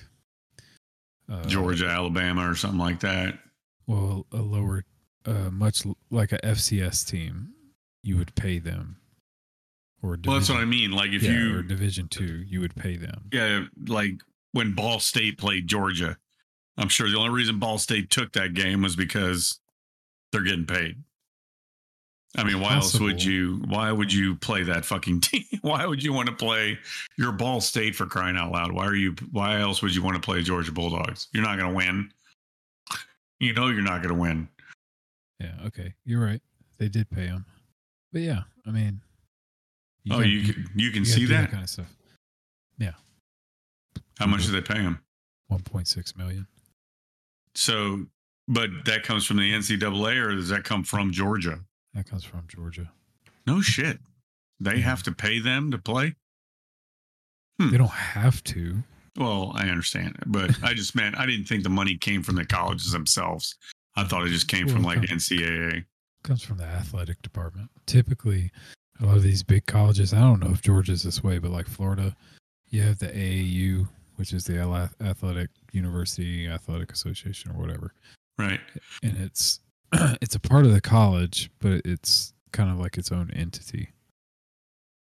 uh, 1.31 1.45
Georgia, 1.45 1.87
Alabama, 1.89 2.51
or 2.51 2.55
something 2.55 2.79
like 2.79 3.01
that. 3.01 3.39
Well, 3.87 4.27
a 4.33 4.39
lower, 4.39 4.85
uh, 5.25 5.51
much 5.51 5.85
like 6.11 6.33
a 6.33 6.39
FCS 6.39 7.09
team, 7.09 7.51
you 8.03 8.17
would 8.17 8.35
pay 8.35 8.59
them. 8.59 8.97
Or 10.03 10.19
Well, 10.25 10.37
that's 10.37 10.49
what 10.51 10.59
I 10.59 10.65
mean. 10.65 10.91
Like 10.91 11.11
if 11.11 11.23
yeah, 11.23 11.33
you 11.33 11.59
or 11.59 11.63
Division 11.63 12.09
two, 12.09 12.43
you 12.47 12.61
would 12.61 12.75
pay 12.75 12.97
them. 12.97 13.29
yeah, 13.33 13.65
like 13.87 14.15
when 14.53 14.75
Ball 14.75 14.99
State 15.01 15.39
played 15.39 15.67
Georgia, 15.69 16.17
I'm 16.77 16.89
sure 16.89 17.09
the 17.09 17.17
only 17.17 17.31
reason 17.31 17.59
Ball 17.59 17.79
State 17.79 18.11
took 18.11 18.33
that 18.33 18.55
game 18.55 18.83
was 18.83 18.97
because 18.97 19.61
they're 20.33 20.43
getting 20.43 20.67
paid. 20.67 20.97
I 22.37 22.45
mean, 22.45 22.61
why 22.61 22.75
else 22.75 22.99
would 23.01 23.23
you? 23.23 23.63
Why 23.69 23.91
would 23.93 24.13
you 24.13 24.37
play 24.37 24.63
that 24.65 24.85
fucking 24.85 25.21
team? 25.23 25.45
Why 25.63 25.87
would 25.87 26.03
you 26.03 26.13
want 26.13 26.29
to 26.29 26.35
play 26.35 26.79
your 27.17 27.33
Ball 27.33 27.61
State 27.61 27.95
for 27.95 28.07
crying 28.07 28.37
out 28.37 28.53
loud? 28.53 28.73
Why 28.73 28.85
are 28.87 28.95
you? 28.95 29.15
Why 29.33 29.61
else 29.61 29.83
would 29.83 29.95
you 29.95 30.03
want 30.03 30.17
to 30.17 30.21
play 30.23 30.43
Georgia 30.43 30.73
Bulldogs? 30.73 31.29
You're 31.33 31.45
not 31.45 31.59
going 31.59 31.71
to 31.71 31.75
win. 31.77 32.11
You 33.41 33.53
know 33.53 33.69
you're 33.69 33.83
not 33.83 34.03
going 34.03 34.15
to 34.15 34.21
win. 34.21 34.49
Yeah, 35.41 35.53
okay, 35.67 35.95
you're 36.05 36.25
right. 36.25 36.41
They 36.79 36.89
did 36.89 37.11
pay 37.11 37.27
him, 37.27 37.45
but 38.13 38.23
yeah, 38.23 38.43
I 38.67 38.71
mean, 38.71 39.01
oh, 40.11 40.17
gotta- 40.17 40.29
you 40.29 40.53
can, 40.53 40.67
you 40.75 40.91
can 40.91 41.03
gotta 41.03 41.13
see 41.13 41.21
do 41.21 41.27
that. 41.29 41.51
kind 41.51 41.63
of 41.63 41.69
stuff. 41.71 41.95
Yeah. 42.79 42.93
How 44.19 44.27
much 44.27 44.47
did 44.47 44.53
they 44.53 44.63
pay 44.63 44.81
him? 44.81 44.99
One 45.49 45.61
point 45.61 45.89
six 45.89 46.17
million. 46.17 46.47
So, 47.55 48.07
but 48.49 48.71
that 48.85 49.03
comes 49.03 49.27
from 49.27 49.37
the 49.39 49.53
NCAA, 49.53 50.23
or 50.23 50.35
does 50.35 50.49
that 50.49 50.65
come 50.65 50.85
from 50.85 51.11
Georgia? 51.13 51.61
That 51.97 52.07
comes 52.09 52.25
from 52.25 52.45
Georgia. 52.47 52.93
No 53.47 53.61
shit. 53.63 53.99
They 54.61 54.77
Yeah. 54.77 54.83
have 54.85 55.03
to 55.05 55.13
pay 55.13 55.39
them 55.41 55.71
to 55.71 55.79
play. 55.79 56.15
Hmm. 57.59 57.71
They 57.71 57.79
don't 57.79 57.89
have 57.89 58.45
to. 58.45 58.85
Well, 59.17 59.53
I 59.55 59.69
understand, 59.71 60.17
but 60.27 60.63
I 60.63 60.75
just 60.75 60.95
meant 60.95 61.17
I 61.19 61.25
didn't 61.25 61.47
think 61.47 61.63
the 61.63 61.71
money 61.71 61.97
came 61.97 62.23
from 62.23 62.35
the 62.37 62.45
colleges 62.45 62.93
themselves. 62.93 63.57
I 63.95 64.05
thought 64.05 64.27
it 64.27 64.31
just 64.31 64.47
came 64.49 64.69
from 64.69 64.83
like 64.83 64.99
comes- 65.09 65.11
NCAA. 65.31 65.87
comes 66.23 66.43
from 66.43 66.59
the 66.59 66.65
athletic 66.65 67.23
department. 67.23 67.71
Typically, 67.87 68.51
a 69.01 69.07
lot 69.07 69.17
of 69.17 69.23
these 69.23 69.43
big 69.43 69.65
colleges, 69.67 70.13
I 70.13 70.21
don't 70.21 70.41
know 70.41 70.51
if 70.51 70.61
Georgia's 70.61 71.03
this 71.03 71.23
way, 71.25 71.39
but 71.39 71.51
like 71.51 71.67
Florida, 71.67 72.15
you 72.69 72.83
have 72.83 72.99
the 72.99 73.09
AAU, 73.17 73.89
which 74.17 74.33
is 74.35 74.45
the 74.45 74.59
Athletic 75.01 75.49
University 75.73 76.47
Athletic 76.49 76.93
Association 76.93 77.53
or 77.53 77.55
whatever. 77.61 77.95
Right. 78.39 78.61
And 79.03 79.17
it's 79.17 79.61
it's 80.21 80.35
a 80.35 80.41
part 80.41 80.65
of 80.67 80.73
the 80.73 80.81
college, 80.81 81.51
but 81.61 81.83
it's 81.85 82.33
kind 82.53 82.71
of 82.71 82.79
like 82.79 82.97
its 82.99 83.11
own 83.13 83.31
entity. 83.35 83.91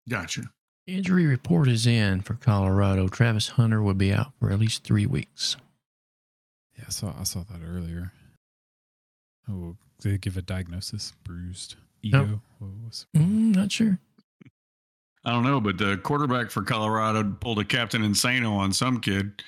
Gotcha. 0.09 0.43
Injury 0.87 1.27
report 1.27 1.69
is 1.69 1.87
in 1.87 2.23
for 2.23 2.35
Colorado. 2.35 3.07
Travis 3.09 3.49
Hunter 3.51 3.81
will 3.83 3.95
be 3.95 4.13
out 4.13 4.33
for 4.41 4.51
at 4.51 4.59
least 4.59 4.83
three 4.83 5.07
weeks. 5.07 5.57
Yeah, 6.77 6.85
I 6.89 6.91
saw 6.91 7.15
I 7.19 7.23
saw 7.23 7.45
that 7.45 7.61
earlier. 7.65 8.13
Oh, 9.49 9.77
they 10.03 10.19
give 10.19 10.37
a 10.37 10.43
diagnosis? 10.43 11.13
Bruised 11.23 11.77
ego. 12.03 12.25
Nope. 12.25 12.41
What 12.59 12.71
was 12.85 13.07
Mm, 13.17 13.55
not 13.55 13.71
sure. 13.71 13.99
I 15.25 15.31
don't 15.31 15.45
know, 15.45 15.61
but 15.61 15.79
the 15.79 15.99
quarterback 15.99 16.51
for 16.51 16.63
Colorado 16.63 17.23
pulled 17.41 17.61
a 17.61 17.65
Captain 17.65 18.03
Insano 18.03 18.51
on 18.57 18.73
some 18.73 18.99
kid. 19.01 19.41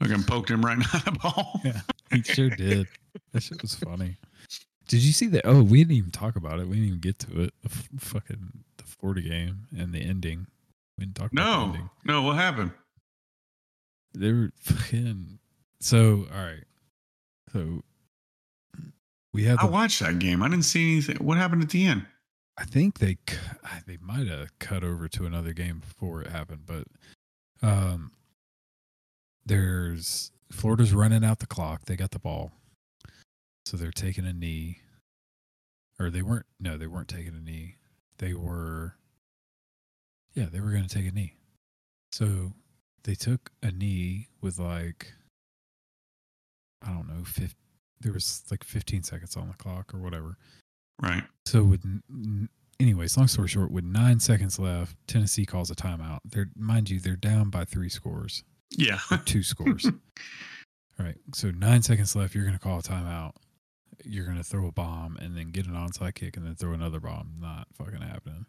Fucking 0.00 0.24
poked 0.24 0.50
him 0.50 0.62
right 0.62 0.76
in 0.76 0.82
the 0.82 1.18
ball. 1.22 1.60
Yeah, 1.64 1.80
he 2.12 2.22
sure 2.22 2.50
did. 2.50 2.88
That 3.32 3.42
shit 3.42 3.62
was 3.62 3.74
funny. 3.74 4.18
Did 4.88 5.02
you 5.02 5.12
see 5.12 5.26
that? 5.28 5.42
Oh, 5.46 5.62
we 5.62 5.78
didn't 5.78 5.96
even 5.96 6.10
talk 6.10 6.36
about 6.36 6.58
it. 6.60 6.66
We 6.66 6.74
didn't 6.76 6.88
even 6.88 7.00
get 7.00 7.18
to 7.20 7.42
it. 7.42 7.54
The 7.62 7.70
f- 7.70 7.88
fucking 7.98 8.64
the 8.76 8.84
Florida 8.84 9.22
game 9.22 9.66
and 9.76 9.92
the 9.92 10.00
ending. 10.00 10.46
We 10.98 11.04
didn't 11.06 11.16
talk 11.16 11.32
about 11.32 11.44
the 11.44 11.50
No, 11.58 11.64
ending. 11.72 11.90
no, 12.04 12.22
what 12.22 12.36
happened? 12.36 12.72
They 14.14 14.32
were 14.32 14.50
fucking. 14.56 15.38
So 15.80 16.26
all 16.34 16.42
right. 16.44 16.64
So 17.52 17.82
we 19.32 19.44
had. 19.44 19.58
I 19.58 19.66
The, 19.66 19.72
watched 19.72 20.00
that 20.00 20.18
game. 20.18 20.42
I 20.42 20.48
didn't 20.48 20.64
see 20.64 20.92
anything. 20.92 21.16
What 21.16 21.38
happened 21.38 21.62
at 21.62 21.70
the 21.70 21.86
end? 21.86 22.04
I 22.58 22.64
think 22.64 22.98
they 22.98 23.16
they 23.86 23.96
might 24.00 24.26
have 24.26 24.58
cut 24.58 24.84
over 24.84 25.08
to 25.08 25.24
another 25.24 25.52
game 25.54 25.78
before 25.78 26.20
it 26.22 26.28
happened, 26.30 26.66
but 26.66 26.84
um, 27.62 28.12
there's 29.46 30.30
Florida's 30.50 30.92
running 30.92 31.24
out 31.24 31.38
the 31.38 31.46
clock. 31.46 31.86
They 31.86 31.96
got 31.96 32.10
the 32.10 32.18
ball, 32.18 32.52
so 33.66 33.76
they're 33.76 33.90
taking 33.90 34.26
a 34.26 34.32
knee, 34.32 34.78
or 35.98 36.10
they 36.10 36.22
weren't. 36.22 36.46
No, 36.60 36.76
they 36.76 36.86
weren't 36.86 37.08
taking 37.08 37.34
a 37.34 37.40
knee. 37.40 37.76
They 38.18 38.34
were. 38.34 38.96
Yeah, 40.34 40.46
they 40.50 40.60
were 40.60 40.70
going 40.70 40.86
to 40.86 40.94
take 40.94 41.06
a 41.06 41.14
knee. 41.14 41.34
So 42.12 42.52
they 43.04 43.14
took 43.14 43.50
a 43.62 43.70
knee 43.70 44.28
with 44.40 44.58
like 44.58 45.12
I 46.84 46.88
don't 46.88 47.06
know, 47.08 47.22
50, 47.24 47.54
there 48.00 48.12
was 48.12 48.42
like 48.50 48.64
15 48.64 49.02
seconds 49.04 49.36
on 49.36 49.48
the 49.48 49.54
clock 49.54 49.94
or 49.94 49.98
whatever. 49.98 50.36
Right. 51.00 51.22
So 51.46 51.62
with 51.64 51.84
anyways, 52.80 53.16
long 53.16 53.28
story 53.28 53.48
short, 53.48 53.70
with 53.70 53.84
nine 53.84 54.18
seconds 54.20 54.58
left, 54.58 54.96
Tennessee 55.06 55.46
calls 55.46 55.70
a 55.70 55.74
timeout. 55.74 56.18
They're 56.24 56.48
mind 56.56 56.90
you, 56.90 56.98
they're 56.98 57.14
down 57.16 57.50
by 57.50 57.64
three 57.64 57.88
scores, 57.88 58.42
Yeah. 58.76 58.98
two 59.24 59.42
scores. 59.42 59.86
All 59.86 59.92
right. 61.06 61.16
So 61.34 61.50
nine 61.50 61.82
seconds 61.82 62.16
left, 62.16 62.34
you're 62.34 62.44
gonna 62.44 62.58
call 62.58 62.78
a 62.78 62.82
timeout. 62.82 63.32
You're 64.04 64.26
gonna 64.26 64.42
throw 64.42 64.66
a 64.66 64.72
bomb 64.72 65.16
and 65.16 65.36
then 65.36 65.50
get 65.50 65.66
an 65.66 65.74
onside 65.74 66.14
kick 66.14 66.36
and 66.36 66.46
then 66.46 66.54
throw 66.54 66.72
another 66.72 67.00
bomb. 67.00 67.34
Not 67.40 67.66
fucking 67.74 68.00
happening. 68.02 68.46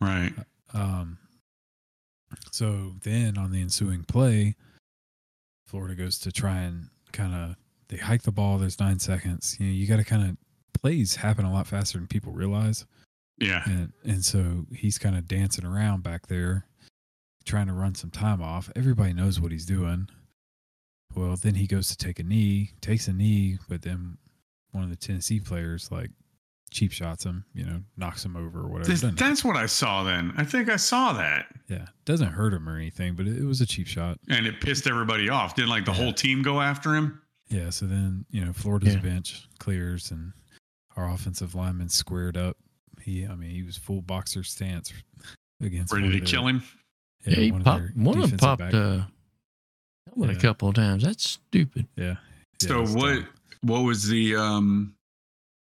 right. 0.00 0.32
Um 0.74 1.18
so 2.50 2.94
then 3.02 3.38
on 3.38 3.52
the 3.52 3.60
ensuing 3.60 4.02
play, 4.04 4.56
Florida 5.66 5.94
goes 5.94 6.18
to 6.20 6.32
try 6.32 6.58
and 6.58 6.88
kind 7.12 7.34
of 7.34 7.56
they 7.88 7.96
hike 7.96 8.22
the 8.22 8.32
ball. 8.32 8.58
There's 8.58 8.80
nine 8.80 8.98
seconds. 8.98 9.56
You 9.60 9.66
know, 9.66 9.72
you 9.72 9.86
got 9.86 9.96
to 9.96 10.04
kind 10.04 10.28
of 10.28 10.36
plays 10.80 11.14
happen 11.16 11.44
a 11.44 11.52
lot 11.52 11.66
faster 11.68 11.98
than 11.98 12.06
people 12.08 12.32
realize. 12.32 12.84
Yeah. 13.38 13.62
and 13.66 13.92
and 14.04 14.24
so 14.24 14.66
he's 14.74 14.98
kind 14.98 15.16
of 15.16 15.28
dancing 15.28 15.66
around 15.66 16.02
back 16.02 16.26
there 16.26 16.66
trying 17.44 17.66
to 17.66 17.74
run 17.74 17.94
some 17.94 18.10
time 18.10 18.40
off 18.42 18.70
everybody 18.74 19.12
knows 19.12 19.38
what 19.38 19.52
he's 19.52 19.66
doing 19.66 20.08
well 21.14 21.36
then 21.36 21.54
he 21.54 21.66
goes 21.66 21.88
to 21.88 21.96
take 21.98 22.18
a 22.18 22.22
knee 22.22 22.70
takes 22.80 23.08
a 23.08 23.12
knee 23.12 23.58
but 23.68 23.82
then 23.82 24.16
one 24.76 24.84
of 24.84 24.90
the 24.90 24.96
tennessee 24.96 25.40
players 25.40 25.90
like 25.90 26.10
cheap 26.70 26.92
shots 26.92 27.24
him 27.24 27.44
you 27.54 27.64
know 27.64 27.80
knocks 27.96 28.24
him 28.24 28.36
over 28.36 28.60
or 28.60 28.68
whatever 28.68 28.90
This- 28.90 29.00
that's 29.16 29.44
what 29.44 29.56
I 29.56 29.66
saw 29.66 30.02
then. 30.04 30.32
I 30.36 30.44
think 30.44 30.68
I 30.68 30.76
saw 30.76 31.12
that. 31.14 31.46
yeah 31.68 31.86
doesn't 32.04 32.32
hurt 32.32 32.52
him 32.52 32.68
or 32.68 32.76
anything 32.76 33.14
but 33.14 33.26
it, 33.26 33.36
it 33.38 33.44
was 33.44 33.60
a 33.60 33.66
cheap 33.66 33.86
shot 33.86 34.18
And 34.28 34.46
it 34.46 34.60
pissed 34.60 34.86
everybody 34.86 35.28
off. 35.28 35.54
Didn't 35.54 35.70
like 35.70 35.84
the 35.84 35.92
Yeah. 35.92 35.96
whole 35.98 36.12
team 36.12 36.42
go 36.42 36.60
after 36.60 36.94
him? 36.94 37.22
yeah 37.48 37.70
so 37.70 37.86
then 37.86 38.24
you 38.30 38.44
know 38.44 38.52
florida's 38.52 38.94
Yeah. 38.94 39.00
bench 39.00 39.48
clears 39.58 40.10
and 40.10 40.32
our 40.96 41.08
offensive 41.10 41.54
lineman 41.54 41.88
squared 41.88 42.36
up 42.36 42.56
he 43.02 43.24
i 43.26 43.34
mean 43.36 43.50
he 43.50 43.62
was 43.62 43.76
full 43.76 44.02
boxer 44.02 44.42
stance 44.42 44.92
against 45.62 45.92
Ready 45.92 46.06
one 46.06 46.12
to 46.12 46.18
of 46.18 46.24
their- 46.24 46.30
kill 46.30 46.46
him? 46.48 46.62
Yeah, 47.24 47.34
he 47.36 47.50
one 47.52 47.60
of 47.60 47.64
popped, 47.64 47.80
their 47.82 47.92
one 48.04 48.18
of 48.20 48.30
them 48.30 48.38
popped 48.38 48.62
uh, 48.74 49.02
helmet 50.08 50.30
Yeah. 50.30 50.36
a 50.36 50.40
couple 50.40 50.68
of 50.68 50.74
times. 50.74 51.02
That's 51.02 51.28
stupid. 51.28 51.86
Yeah. 51.96 52.16
Yeah, 52.62 52.68
so 52.68 52.84
what 52.86 53.14
dumb. 53.16 53.28
What 53.66 53.80
was 53.80 54.06
the 54.08 54.36
um 54.36 54.94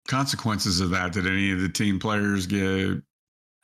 consequences 0.08 0.80
of 0.80 0.90
that? 0.92 1.14
Did 1.14 1.28
any 1.28 1.52
of 1.52 1.62
the 1.62 1.70
team 1.70 2.00
players 2.00 2.48
get 2.48 3.02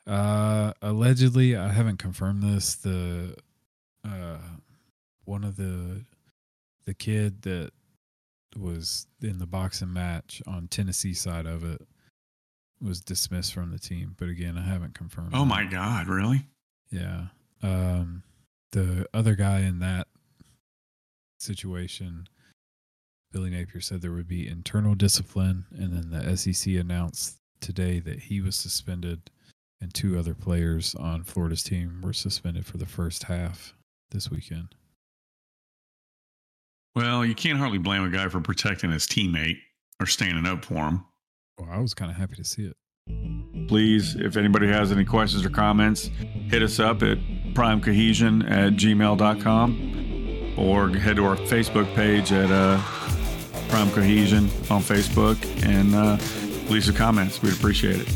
Uh, 0.06 0.72
allegedly, 0.82 1.56
I 1.56 1.72
haven't 1.72 1.98
confirmed 1.98 2.42
this. 2.42 2.76
The 2.76 3.36
uh, 4.04 4.38
one 5.24 5.44
of 5.44 5.56
the 5.56 6.04
the 6.84 6.94
kid 6.94 7.42
that 7.42 7.72
was 8.56 9.06
in 9.20 9.38
the 9.38 9.46
boxing 9.46 9.92
match 9.92 10.40
on 10.46 10.68
Tennessee 10.68 11.12
side 11.14 11.46
of 11.46 11.64
it 11.64 11.82
was 12.80 13.00
dismissed 13.00 13.52
from 13.52 13.70
the 13.70 13.78
team. 13.78 14.14
But 14.18 14.28
again, 14.28 14.56
I 14.56 14.62
haven't 14.62 14.94
confirmed. 14.94 15.30
Oh 15.34 15.40
that. 15.40 15.46
my 15.46 15.64
god, 15.64 16.06
really? 16.08 16.46
Yeah. 16.90 17.26
Um, 17.62 18.22
the 18.72 19.06
other 19.12 19.34
guy 19.34 19.60
in 19.60 19.80
that 19.80 20.06
situation, 21.38 22.28
Billy 23.32 23.50
Napier 23.50 23.80
said 23.80 24.00
there 24.00 24.12
would 24.12 24.28
be 24.28 24.48
internal 24.48 24.94
discipline, 24.94 25.66
and 25.76 25.92
then 25.92 26.10
the 26.10 26.36
SEC 26.36 26.74
announced 26.74 27.38
today 27.60 27.98
that 28.00 28.20
he 28.20 28.40
was 28.40 28.56
suspended 28.56 29.30
and 29.80 29.92
two 29.92 30.18
other 30.18 30.34
players 30.34 30.94
on 30.94 31.22
Florida's 31.22 31.62
team 31.62 32.00
were 32.02 32.12
suspended 32.12 32.64
for 32.66 32.78
the 32.78 32.86
first 32.86 33.24
half 33.24 33.74
this 34.10 34.30
weekend. 34.30 34.74
Well, 36.94 37.24
you 37.26 37.34
can't 37.34 37.58
hardly 37.58 37.78
blame 37.78 38.04
a 38.04 38.10
guy 38.10 38.28
for 38.28 38.40
protecting 38.40 38.90
his 38.90 39.06
teammate 39.06 39.58
or 40.00 40.06
standing 40.06 40.46
up 40.46 40.64
for 40.64 40.76
him. 40.88 41.04
Well, 41.58 41.68
I 41.70 41.78
was 41.78 41.92
kind 41.94 42.10
of 42.10 42.16
happy 42.16 42.36
to 42.36 42.44
see 42.44 42.64
it. 42.64 42.76
Please, 43.68 44.14
if 44.16 44.36
anybody 44.36 44.66
has 44.68 44.92
any 44.92 45.04
questions 45.04 45.44
or 45.44 45.50
comments, 45.50 46.10
hit 46.48 46.62
us 46.62 46.80
up 46.80 47.02
at 47.02 47.18
primecohesion 47.52 48.50
at 48.50 48.74
gmail.com 48.74 50.54
or 50.56 50.88
head 50.90 51.16
to 51.16 51.24
our 51.26 51.36
Facebook 51.36 51.94
page 51.94 52.32
at 52.32 52.50
uh, 52.50 52.80
Prime 53.68 53.90
Cohesion 53.90 54.44
on 54.70 54.80
Facebook 54.82 55.36
and 55.64 55.94
uh, 55.94 56.18
leave 56.70 56.84
some 56.84 56.94
comments. 56.94 57.42
We'd 57.42 57.52
appreciate 57.54 58.00
it. 58.00 58.08